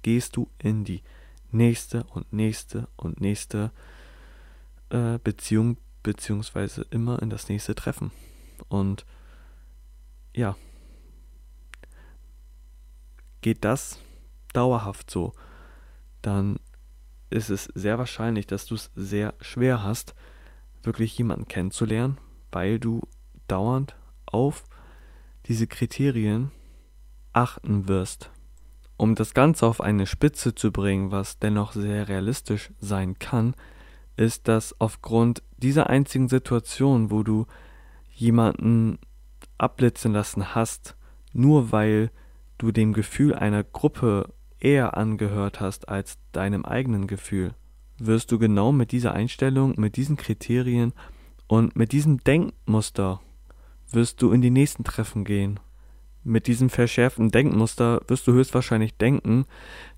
gehst 0.03 0.37
du 0.37 0.49
in 0.59 0.85
die 0.85 1.03
nächste 1.51 2.05
und 2.05 2.33
nächste 2.33 2.89
und 2.97 3.21
nächste 3.21 3.71
äh, 4.91 5.19
Beziehung, 5.23 5.77
beziehungsweise 6.03 6.87
immer 6.91 7.23
in 7.23 7.31
das 7.31 7.49
nächste 7.49 7.75
Treffen. 7.75 8.11
Und 8.69 9.05
ja, 10.35 10.57
geht 13.43 13.65
das 13.65 13.99
dauerhaft 14.53 15.11
so, 15.11 15.33
dann 16.23 16.59
ist 17.31 17.51
es 17.51 17.65
sehr 17.75 17.99
wahrscheinlich, 17.99 18.47
dass 18.47 18.67
du 18.67 18.75
es 18.75 18.91
sehr 18.95 19.35
schwer 19.41 19.83
hast, 19.83 20.15
wirklich 20.83 21.17
jemanden 21.17 21.49
kennenzulernen, 21.49 22.19
weil 22.51 22.79
du 22.79 23.03
dauernd 23.49 23.97
auf 24.27 24.65
diese 25.47 25.67
Kriterien 25.67 26.51
achten 27.33 27.89
wirst. 27.89 28.31
Um 28.97 29.15
das 29.15 29.35
Ganze 29.35 29.67
auf 29.67 29.81
eine 29.81 30.07
Spitze 30.07 30.55
zu 30.55 30.71
bringen, 30.71 31.11
was 31.11 31.39
dennoch 31.39 31.73
sehr 31.73 32.09
realistisch 32.09 32.71
sein 32.81 33.19
kann, 33.19 33.55
ist, 34.17 34.49
dass 34.49 34.79
aufgrund 34.81 35.43
dieser 35.57 35.89
einzigen 35.89 36.29
Situation, 36.29 37.11
wo 37.11 37.23
du 37.23 37.47
jemanden 38.13 38.99
abblitzen 39.59 40.13
lassen 40.13 40.55
hast, 40.55 40.97
nur 41.33 41.73
weil 41.73 42.11
du 42.59 42.71
dem 42.71 42.93
Gefühl 42.93 43.35
einer 43.35 43.65
Gruppe 43.65 44.33
eher 44.61 44.97
angehört 44.97 45.61
hast 45.61 45.89
als 45.89 46.19
deinem 46.31 46.65
eigenen 46.65 47.07
Gefühl, 47.07 47.55
wirst 47.99 48.31
du 48.31 48.39
genau 48.39 48.73
mit 48.73 48.93
dieser 48.93 49.13
Einstellung, 49.13 49.75
mit 49.79 49.97
diesen 49.97 50.17
Kriterien 50.17 50.93
und 51.49 51.75
mit 51.75 51.93
diesem 51.93 52.23
Denkmuster 52.23 53.21
wirst 53.91 54.23
du 54.23 54.31
in 54.31 54.43
die 54.43 54.51
nächsten 54.51 54.85
Treffen 54.85 55.25
gehen. 55.25 55.59
Mit 56.25 56.47
diesem 56.47 56.71
verschärften 56.71 57.31
Denkmuster 57.31 58.01
wirst 58.07 58.27
du 58.27 58.33
höchstwahrscheinlich 58.33 58.97
denken, 58.97 59.45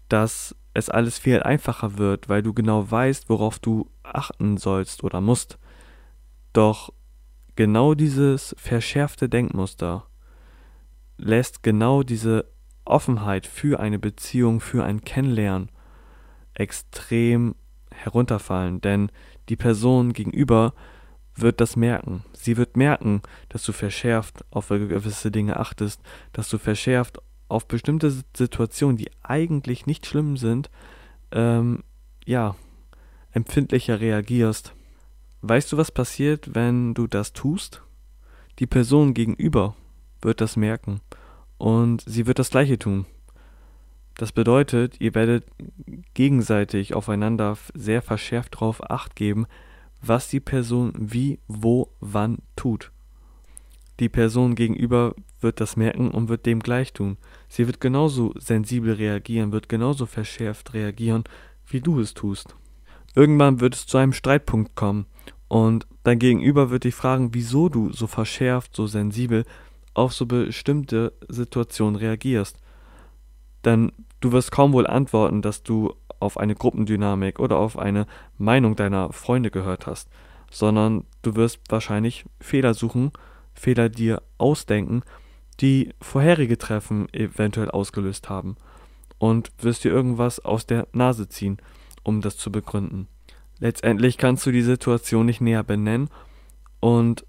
dass 0.08 0.54
es 0.72 0.88
alles 0.88 1.18
viel 1.18 1.42
einfacher 1.42 1.98
wird, 1.98 2.28
weil 2.28 2.42
du 2.42 2.52
genau 2.52 2.90
weißt, 2.90 3.28
worauf 3.28 3.58
du 3.58 3.90
achten 4.02 4.56
sollst 4.56 5.04
oder 5.04 5.20
musst. 5.20 5.58
Doch 6.52 6.92
genau 7.56 7.94
dieses 7.94 8.54
verschärfte 8.58 9.28
Denkmuster 9.28 10.06
lässt 11.16 11.62
genau 11.62 12.02
diese 12.02 12.46
Offenheit 12.84 13.46
für 13.46 13.80
eine 13.80 13.98
Beziehung, 13.98 14.60
für 14.60 14.84
ein 14.84 15.02
Kennenlernen 15.04 15.70
extrem 16.54 17.54
herunterfallen, 17.92 18.80
denn 18.80 19.10
die 19.48 19.56
Person 19.56 20.12
gegenüber 20.12 20.74
wird 21.36 21.60
das 21.60 21.76
merken. 21.76 22.24
Sie 22.32 22.56
wird 22.56 22.76
merken, 22.76 23.22
dass 23.48 23.64
du 23.64 23.72
verschärft 23.72 24.44
auf 24.50 24.68
gewisse 24.68 25.30
Dinge 25.30 25.58
achtest, 25.58 26.00
dass 26.32 26.48
du 26.48 26.58
verschärft 26.58 27.18
auf 27.48 27.66
bestimmte 27.66 28.10
Situationen, 28.36 28.96
die 28.96 29.10
eigentlich 29.22 29.86
nicht 29.86 30.06
schlimm 30.06 30.36
sind, 30.36 30.70
ähm, 31.32 31.82
ja, 32.24 32.54
empfindlicher 33.32 34.00
reagierst. 34.00 34.74
Weißt 35.42 35.72
du, 35.72 35.76
was 35.76 35.90
passiert, 35.90 36.54
wenn 36.54 36.94
du 36.94 37.06
das 37.06 37.32
tust? 37.32 37.82
Die 38.58 38.66
Person 38.66 39.14
gegenüber 39.14 39.74
wird 40.22 40.40
das 40.40 40.56
merken 40.56 41.00
und 41.58 42.02
sie 42.06 42.26
wird 42.26 42.38
das 42.38 42.50
gleiche 42.50 42.78
tun. 42.78 43.04
Das 44.16 44.30
bedeutet, 44.30 45.00
ihr 45.00 45.14
werdet 45.14 45.44
gegenseitig 46.14 46.94
aufeinander 46.94 47.58
sehr 47.74 48.00
verschärft 48.00 48.54
darauf 48.54 48.88
acht 48.88 49.16
geben, 49.16 49.46
was 50.08 50.28
die 50.28 50.40
Person 50.40 50.92
wie, 50.96 51.38
wo, 51.48 51.90
wann 52.00 52.38
tut. 52.56 52.90
Die 54.00 54.08
Person 54.08 54.54
gegenüber 54.54 55.14
wird 55.40 55.60
das 55.60 55.76
merken 55.76 56.10
und 56.10 56.28
wird 56.28 56.46
dem 56.46 56.60
gleich 56.60 56.92
tun. 56.92 57.16
Sie 57.48 57.66
wird 57.66 57.80
genauso 57.80 58.34
sensibel 58.36 58.94
reagieren, 58.94 59.52
wird 59.52 59.68
genauso 59.68 60.06
verschärft 60.06 60.74
reagieren, 60.74 61.24
wie 61.68 61.80
du 61.80 62.00
es 62.00 62.14
tust. 62.14 62.56
Irgendwann 63.14 63.60
wird 63.60 63.74
es 63.74 63.86
zu 63.86 63.98
einem 63.98 64.12
Streitpunkt 64.12 64.74
kommen 64.74 65.06
und 65.46 65.86
dein 66.02 66.18
Gegenüber 66.18 66.70
wird 66.70 66.84
dich 66.84 66.94
fragen, 66.94 67.32
wieso 67.32 67.68
du 67.68 67.92
so 67.92 68.08
verschärft, 68.08 68.74
so 68.74 68.86
sensibel 68.86 69.44
auf 69.94 70.12
so 70.12 70.26
bestimmte 70.26 71.12
Situationen 71.28 71.94
reagierst. 71.94 72.58
Denn 73.64 73.92
du 74.24 74.32
wirst 74.32 74.50
kaum 74.50 74.72
wohl 74.72 74.86
antworten, 74.86 75.42
dass 75.42 75.62
du 75.62 75.94
auf 76.18 76.38
eine 76.38 76.54
Gruppendynamik 76.54 77.38
oder 77.38 77.58
auf 77.58 77.78
eine 77.78 78.06
Meinung 78.38 78.74
deiner 78.74 79.12
Freunde 79.12 79.50
gehört 79.50 79.86
hast, 79.86 80.08
sondern 80.50 81.04
du 81.20 81.36
wirst 81.36 81.60
wahrscheinlich 81.68 82.24
Fehler 82.40 82.72
suchen, 82.72 83.12
Fehler 83.52 83.90
dir 83.90 84.22
ausdenken, 84.38 85.02
die 85.60 85.90
vorherige 86.00 86.56
Treffen 86.56 87.12
eventuell 87.12 87.70
ausgelöst 87.70 88.30
haben 88.30 88.56
und 89.18 89.52
wirst 89.58 89.84
dir 89.84 89.92
irgendwas 89.92 90.40
aus 90.40 90.66
der 90.66 90.88
Nase 90.92 91.28
ziehen, 91.28 91.58
um 92.02 92.22
das 92.22 92.38
zu 92.38 92.50
begründen. 92.50 93.08
Letztendlich 93.60 94.16
kannst 94.16 94.46
du 94.46 94.52
die 94.52 94.62
Situation 94.62 95.26
nicht 95.26 95.42
näher 95.42 95.62
benennen 95.62 96.08
und 96.80 97.26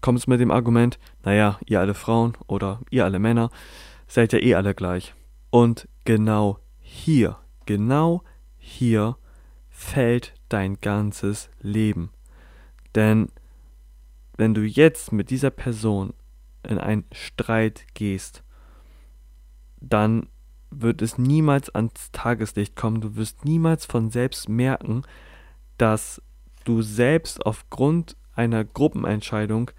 kommst 0.00 0.28
mit 0.28 0.40
dem 0.40 0.52
Argument, 0.52 1.00
naja, 1.24 1.58
ihr 1.66 1.80
alle 1.80 1.94
Frauen 1.94 2.34
oder 2.46 2.80
ihr 2.90 3.04
alle 3.04 3.18
Männer 3.18 3.50
seid 4.06 4.32
ja 4.32 4.38
eh 4.38 4.54
alle 4.54 4.74
gleich. 4.74 5.14
Und 5.50 5.88
genau 6.04 6.58
hier, 6.78 7.38
genau 7.66 8.22
hier 8.56 9.16
fällt 9.70 10.34
dein 10.48 10.80
ganzes 10.80 11.50
Leben. 11.60 12.10
Denn 12.94 13.28
wenn 14.36 14.54
du 14.54 14.62
jetzt 14.62 15.12
mit 15.12 15.30
dieser 15.30 15.50
Person 15.50 16.14
in 16.62 16.78
einen 16.78 17.04
Streit 17.12 17.86
gehst, 17.94 18.42
dann 19.80 20.28
wird 20.70 21.02
es 21.02 21.18
niemals 21.18 21.74
ans 21.74 22.10
Tageslicht 22.12 22.76
kommen. 22.76 23.00
Du 23.00 23.16
wirst 23.16 23.44
niemals 23.44 23.86
von 23.86 24.10
selbst 24.10 24.48
merken, 24.48 25.02
dass 25.78 26.20
du 26.64 26.82
selbst 26.82 27.46
aufgrund 27.46 28.16
einer 28.34 28.64
Gruppenentscheidung 28.64 29.70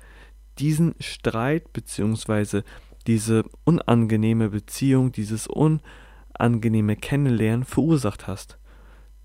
diesen 0.57 0.95
Streit 0.99 1.71
bzw. 1.71 2.63
diese 3.07 3.43
unangenehme 3.63 4.49
Beziehung, 4.49 5.11
dieses 5.11 5.47
unangenehme 5.47 6.95
Kennenlernen 6.95 7.65
verursacht 7.65 8.27
hast. 8.27 8.57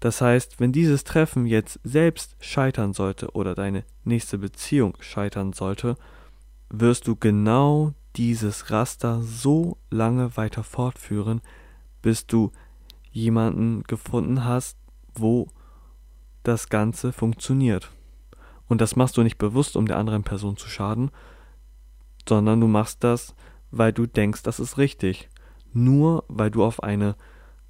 Das 0.00 0.20
heißt, 0.20 0.60
wenn 0.60 0.72
dieses 0.72 1.04
Treffen 1.04 1.46
jetzt 1.46 1.80
selbst 1.82 2.36
scheitern 2.40 2.92
sollte 2.92 3.30
oder 3.30 3.54
deine 3.54 3.84
nächste 4.04 4.38
Beziehung 4.38 4.96
scheitern 5.00 5.52
sollte, 5.52 5.96
wirst 6.68 7.06
du 7.06 7.16
genau 7.16 7.94
dieses 8.16 8.70
Raster 8.70 9.22
so 9.22 9.78
lange 9.90 10.36
weiter 10.36 10.62
fortführen, 10.62 11.40
bis 12.02 12.26
du 12.26 12.52
jemanden 13.10 13.82
gefunden 13.84 14.44
hast, 14.44 14.76
wo 15.14 15.48
das 16.42 16.68
Ganze 16.68 17.12
funktioniert. 17.12 17.90
Und 18.66 18.80
das 18.80 18.96
machst 18.96 19.16
du 19.16 19.22
nicht 19.22 19.38
bewusst, 19.38 19.76
um 19.76 19.86
der 19.86 19.98
anderen 19.98 20.24
Person 20.24 20.56
zu 20.56 20.68
schaden, 20.68 21.10
sondern 22.28 22.60
du 22.60 22.66
machst 22.66 23.04
das, 23.04 23.34
weil 23.78 23.92
du 23.92 24.06
denkst, 24.06 24.42
das 24.42 24.60
ist 24.60 24.78
richtig. 24.78 25.28
Nur 25.72 26.24
weil 26.28 26.50
du 26.50 26.64
auf 26.64 26.82
eine 26.82 27.16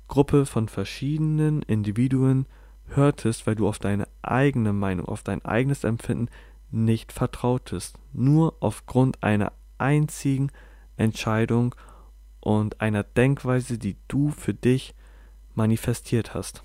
Gruppe 0.08 0.46
von 0.46 0.68
verschiedenen 0.68 1.62
Individuen 1.62 2.46
hörtest, 2.88 3.46
weil 3.46 3.54
du 3.54 3.66
auf 3.66 3.78
deine 3.78 4.06
eigene 4.22 4.72
Meinung, 4.72 5.06
auf 5.06 5.22
dein 5.22 5.44
eigenes 5.44 5.84
Empfinden 5.84 6.28
nicht 6.70 7.12
vertrautest. 7.12 7.98
Nur 8.12 8.56
aufgrund 8.60 9.22
einer 9.22 9.52
einzigen 9.78 10.50
Entscheidung 10.96 11.74
und 12.40 12.80
einer 12.80 13.02
Denkweise, 13.02 13.78
die 13.78 13.96
du 14.08 14.30
für 14.30 14.54
dich 14.54 14.94
manifestiert 15.54 16.34
hast. 16.34 16.62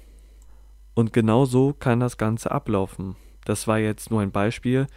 Und 0.93 1.13
genau 1.13 1.45
so 1.45 1.73
kann 1.73 2.01
das 2.01 2.17
Ganze 2.17 2.51
ablaufen. 2.51 3.15
Das 3.45 3.67
war 3.67 3.79
jetzt 3.79 4.11
nur 4.11 4.21
ein 4.21 4.31
Beispiel. 4.31 4.87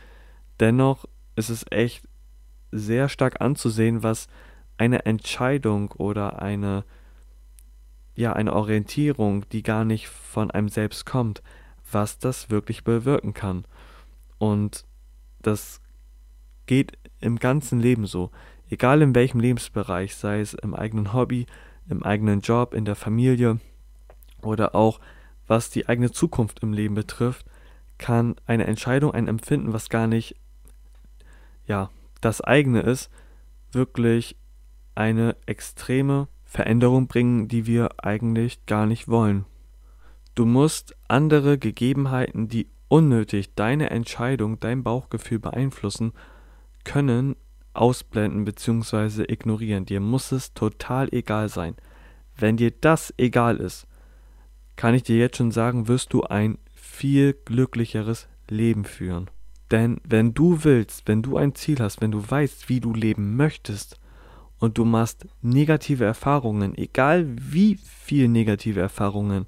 Dennoch 0.59 1.05
ist 1.37 1.49
es 1.49 1.65
echt 1.71 2.09
sehr 2.73 3.09
stark 3.09 3.41
anzusehen, 3.41 4.03
was 4.03 4.27
eine 4.79 5.07
Entscheidung 5.07 5.93
oder 5.93 6.43
eine 6.43 6.85
ja, 8.15 8.33
eine 8.33 8.53
Orientierung, 8.53 9.49
die 9.51 9.63
gar 9.63 9.85
nicht 9.85 10.09
von 10.09 10.51
einem 10.51 10.69
selbst 10.69 11.07
kommt, 11.07 11.43
was 11.91 12.19
das 12.19 12.51
wirklich 12.51 12.85
bewirken 12.85 13.33
kann. 13.35 13.65
Und 14.39 14.85
das 15.41 15.81
geht 16.67 16.99
im 17.21 17.39
ganzen 17.39 17.81
Leben 17.81 18.07
so. 18.07 18.31
Egal 18.69 19.03
in 19.03 19.15
welchem 19.15 19.41
Lebensbereich, 19.41 20.15
sei 20.15 20.41
es 20.41 20.55
im 20.55 20.75
eigenen 20.75 21.13
Hobby, 21.13 21.47
im 21.89 22.03
eigenen 22.03 22.41
Job, 22.41 22.75
in 22.75 22.85
der 22.85 22.97
Familie 22.97 23.61
oder 24.43 24.75
auch 24.75 25.01
was 25.47 25.71
die 25.71 25.89
eigene 25.89 26.11
Zukunft 26.11 26.61
im 26.61 26.73
Leben 26.73 26.95
betrifft, 26.95 27.47
kann 27.99 28.37
eine 28.47 28.67
Entscheidung, 28.67 29.13
ein 29.13 29.29
Empfinden, 29.29 29.73
was 29.73 29.89
gar 29.89 30.07
nicht 30.07 30.37
ja, 31.67 31.91
das 32.23 32.41
eigene 32.41 32.81
ist, 32.81 33.11
wirklich 33.73 34.37
eine 34.95 35.37
extreme 35.47 36.29
Veränderung 36.45 37.07
bringen, 37.07 37.49
die 37.49 37.67
wir 37.67 38.05
eigentlich 38.05 38.67
gar 38.67 38.87
nicht 38.87 39.09
wollen. 39.09 39.47
Du 40.35 40.47
musst 40.47 40.97
andere 41.09 41.59
Gegebenheiten, 41.59 42.49
die 42.49 42.69
unnötig 42.89 43.55
deine 43.55 43.91
Entscheidung, 43.91 44.61
dein 44.61 44.83
Bauchgefühl 44.83 45.39
beeinflussen 45.39 46.13
können, 46.85 47.37
ausblenden 47.75 48.45
bzw. 48.45 49.25
ignorieren. 49.29 49.87
Dir 49.87 50.01
muss 50.01 50.33
es 50.33 50.53
total 50.53 51.09
egal 51.13 51.49
sein. 51.49 51.75
Wenn 52.37 52.57
dir 52.57 52.71
das 52.71 53.15
egal 53.17 53.59
ist, 53.59 53.87
kann 54.77 54.95
ich 54.95 55.03
dir 55.03 55.17
jetzt 55.17 55.37
schon 55.37 55.51
sagen, 55.51 55.89
wirst 55.89 56.13
du 56.13 56.23
ein 56.23 56.59
viel 56.75 57.35
glücklicheres 57.45 58.29
Leben 58.49 58.85
führen. 58.85 59.31
Denn 59.73 60.03
wenn 60.05 60.35
du 60.35 60.65
willst, 60.65 61.09
wenn 61.09 61.23
du 61.23 61.39
ein 61.39 61.55
Ziel 61.55 61.81
hast, 61.81 62.03
wenn 62.03 62.11
du 62.11 62.23
weißt, 62.31 62.69
wie 62.69 62.79
du 62.79 62.93
leben 62.93 63.37
möchtest 63.37 63.99
und 64.59 64.77
du 64.77 64.85
machst 64.85 65.27
negative 65.41 66.05
Erfahrungen, 66.05 66.77
egal 66.77 67.27
wie 67.37 67.77
viel 67.77 68.29
negative 68.29 68.81
Erfahrungen, 68.81 69.47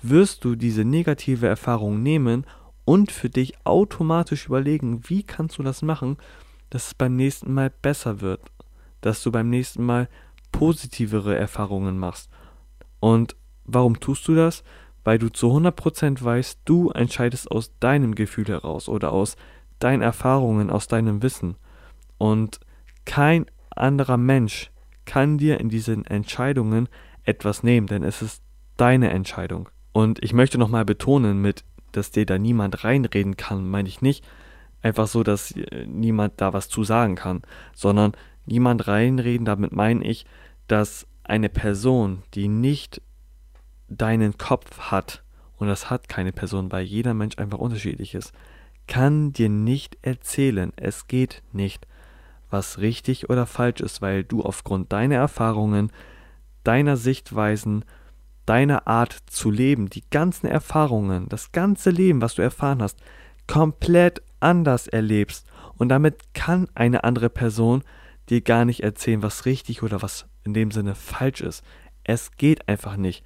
wirst 0.00 0.44
du 0.44 0.56
diese 0.56 0.86
negative 0.86 1.46
Erfahrung 1.46 2.02
nehmen 2.02 2.46
und 2.86 3.12
für 3.12 3.28
dich 3.28 3.54
automatisch 3.66 4.46
überlegen, 4.46 5.02
wie 5.08 5.22
kannst 5.22 5.58
du 5.58 5.62
das 5.62 5.82
machen, 5.82 6.16
dass 6.70 6.86
es 6.86 6.94
beim 6.94 7.14
nächsten 7.14 7.52
Mal 7.52 7.70
besser 7.82 8.22
wird, 8.22 8.40
dass 9.02 9.22
du 9.22 9.30
beim 9.30 9.50
nächsten 9.50 9.84
Mal 9.84 10.08
positivere 10.50 11.36
Erfahrungen 11.36 11.98
machst. 11.98 12.30
Und 13.00 13.36
warum 13.66 14.00
tust 14.00 14.26
du 14.28 14.34
das? 14.34 14.64
Weil 15.04 15.18
du 15.18 15.28
zu 15.28 15.48
100% 15.48 16.22
weißt, 16.22 16.60
du 16.64 16.90
entscheidest 16.90 17.50
aus 17.50 17.72
deinem 17.80 18.14
Gefühl 18.14 18.46
heraus 18.46 18.88
oder 18.88 19.12
aus 19.12 19.36
deinen 19.78 20.02
Erfahrungen, 20.02 20.70
aus 20.70 20.86
deinem 20.86 21.22
Wissen. 21.22 21.56
Und 22.18 22.60
kein 23.04 23.46
anderer 23.70 24.16
Mensch 24.16 24.70
kann 25.04 25.38
dir 25.38 25.58
in 25.58 25.68
diesen 25.68 26.04
Entscheidungen 26.04 26.88
etwas 27.24 27.62
nehmen, 27.62 27.86
denn 27.86 28.04
es 28.04 28.22
ist 28.22 28.42
deine 28.76 29.10
Entscheidung. 29.10 29.68
Und 29.92 30.22
ich 30.22 30.32
möchte 30.32 30.58
nochmal 30.58 30.84
betonen, 30.84 31.40
mit, 31.40 31.64
dass 31.90 32.10
dir 32.10 32.24
da 32.24 32.38
niemand 32.38 32.84
reinreden 32.84 33.36
kann, 33.36 33.68
meine 33.68 33.88
ich 33.88 34.00
nicht 34.00 34.24
einfach 34.82 35.06
so, 35.06 35.22
dass 35.22 35.52
äh, 35.52 35.86
niemand 35.86 36.34
da 36.40 36.52
was 36.52 36.68
zu 36.68 36.84
sagen 36.84 37.14
kann, 37.14 37.42
sondern 37.74 38.12
niemand 38.44 38.88
reinreden, 38.88 39.46
damit 39.46 39.72
meine 39.72 40.04
ich, 40.04 40.26
dass 40.66 41.06
eine 41.24 41.48
Person, 41.48 42.22
die 42.34 42.48
nicht 42.48 43.00
deinen 43.96 44.38
Kopf 44.38 44.90
hat, 44.90 45.22
und 45.56 45.68
das 45.68 45.90
hat 45.90 46.08
keine 46.08 46.32
Person, 46.32 46.72
weil 46.72 46.84
jeder 46.84 47.14
Mensch 47.14 47.38
einfach 47.38 47.58
unterschiedlich 47.58 48.14
ist, 48.14 48.32
kann 48.86 49.32
dir 49.32 49.48
nicht 49.48 49.96
erzählen, 50.02 50.72
es 50.76 51.06
geht 51.06 51.42
nicht, 51.52 51.86
was 52.50 52.78
richtig 52.78 53.30
oder 53.30 53.46
falsch 53.46 53.80
ist, 53.80 54.02
weil 54.02 54.24
du 54.24 54.42
aufgrund 54.42 54.92
deiner 54.92 55.16
Erfahrungen, 55.16 55.90
deiner 56.64 56.96
Sichtweisen, 56.96 57.84
deiner 58.46 58.86
Art 58.86 59.16
zu 59.26 59.50
leben, 59.50 59.88
die 59.88 60.02
ganzen 60.10 60.46
Erfahrungen, 60.46 61.28
das 61.28 61.52
ganze 61.52 61.90
Leben, 61.90 62.20
was 62.20 62.34
du 62.34 62.42
erfahren 62.42 62.82
hast, 62.82 62.98
komplett 63.46 64.22
anders 64.40 64.86
erlebst. 64.86 65.46
Und 65.78 65.88
damit 65.88 66.34
kann 66.34 66.68
eine 66.74 67.04
andere 67.04 67.30
Person 67.30 67.82
dir 68.28 68.40
gar 68.40 68.64
nicht 68.64 68.82
erzählen, 68.82 69.22
was 69.22 69.46
richtig 69.46 69.82
oder 69.82 70.02
was 70.02 70.26
in 70.44 70.54
dem 70.54 70.70
Sinne 70.70 70.94
falsch 70.94 71.40
ist. 71.40 71.64
Es 72.04 72.32
geht 72.36 72.68
einfach 72.68 72.96
nicht. 72.96 73.24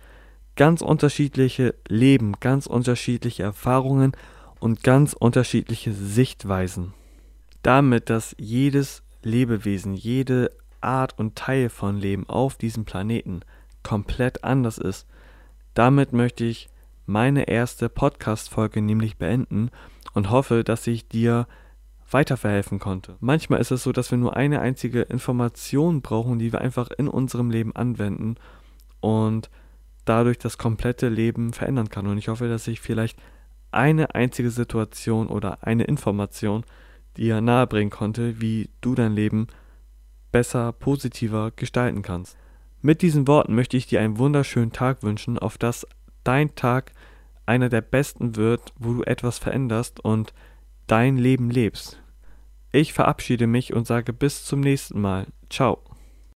Ganz 0.57 0.80
unterschiedliche 0.80 1.74
Leben, 1.86 2.32
ganz 2.40 2.66
unterschiedliche 2.66 3.42
Erfahrungen 3.42 4.12
und 4.59 4.82
ganz 4.82 5.12
unterschiedliche 5.12 5.92
Sichtweisen. 5.92 6.94
Damit, 7.62 8.09
dass 8.09 8.34
jedes 8.38 9.02
Lebewesen, 9.22 9.94
jede 9.94 10.50
Art 10.80 11.18
und 11.18 11.36
Teil 11.36 11.68
von 11.68 11.98
Leben 11.98 12.28
auf 12.28 12.57
diesem 12.57 12.84
Planeten 12.84 13.40
komplett 13.82 14.44
anders 14.44 14.78
ist, 14.78 15.07
damit 15.74 16.12
möchte 16.12 16.44
ich 16.44 16.70
meine 17.04 17.48
erste 17.48 17.88
Podcast-Folge 17.88 18.80
nämlich 18.80 19.18
beenden 19.18 19.70
und 20.14 20.30
hoffe, 20.30 20.64
dass 20.64 20.86
ich 20.86 21.07
dir 21.07 21.46
weiterverhelfen 22.11 22.78
konnte. 22.78 23.16
Manchmal 23.20 23.61
ist 23.61 23.72
es 23.72 23.82
so, 23.82 23.92
dass 23.92 24.11
wir 24.11 24.18
nur 24.18 24.36
eine 24.36 24.61
einzige 24.61 25.02
Information 25.02 26.00
brauchen, 26.00 26.38
die 26.38 26.52
wir 26.52 26.61
einfach 26.61 26.88
in 26.96 27.09
unserem 27.09 27.50
Leben 27.50 27.76
anwenden 27.76 28.36
und 29.00 29.50
dadurch 30.07 30.38
das 30.38 30.57
komplette 30.57 31.11
Leben 31.11 31.52
verändern 31.52 31.90
kann. 31.90 32.07
Und 32.07 32.16
ich 32.16 32.28
hoffe, 32.28 32.48
dass 32.48 32.66
ich 32.66 32.80
vielleicht 32.80 33.18
eine 33.70 34.14
einzige 34.14 34.50
Situation 34.50 35.26
oder 35.26 35.59
eine 35.62 35.84
Information 35.84 36.64
dir 37.16 37.40
nahebringen 37.40 37.90
konnte, 37.90 38.40
wie 38.40 38.70
du 38.80 38.94
dein 38.94 39.12
Leben 39.12 39.48
besser, 40.32 40.72
positiver 40.72 41.50
gestalten 41.54 42.02
kannst. 42.02 42.36
Mit 42.82 43.02
diesen 43.02 43.26
Worten 43.26 43.54
möchte 43.54 43.76
ich 43.76 43.86
dir 43.86 44.00
einen 44.00 44.18
wunderschönen 44.18 44.72
Tag 44.72 45.02
wünschen, 45.02 45.38
auf 45.38 45.59
dass 45.59 45.86
dein 46.24 46.54
Tag 46.54 46.92
einer 47.46 47.68
der 47.68 47.80
besten 47.80 48.36
wird, 48.36 48.72
wo 48.78 48.94
du 48.94 49.02
etwas 49.02 49.38
veränderst 49.38 50.00
und 50.00 50.34
dein 50.86 51.16
Leben 51.16 51.50
lebst. 51.50 52.00
Ich 52.72 52.92
verabschiede 52.92 53.46
mich 53.46 53.72
und 53.72 53.86
sage 53.86 54.12
bis 54.12 54.44
zum 54.44 54.61
nächsten 54.61 55.00
Mal. 55.00 55.26
Ciao. 55.48 55.86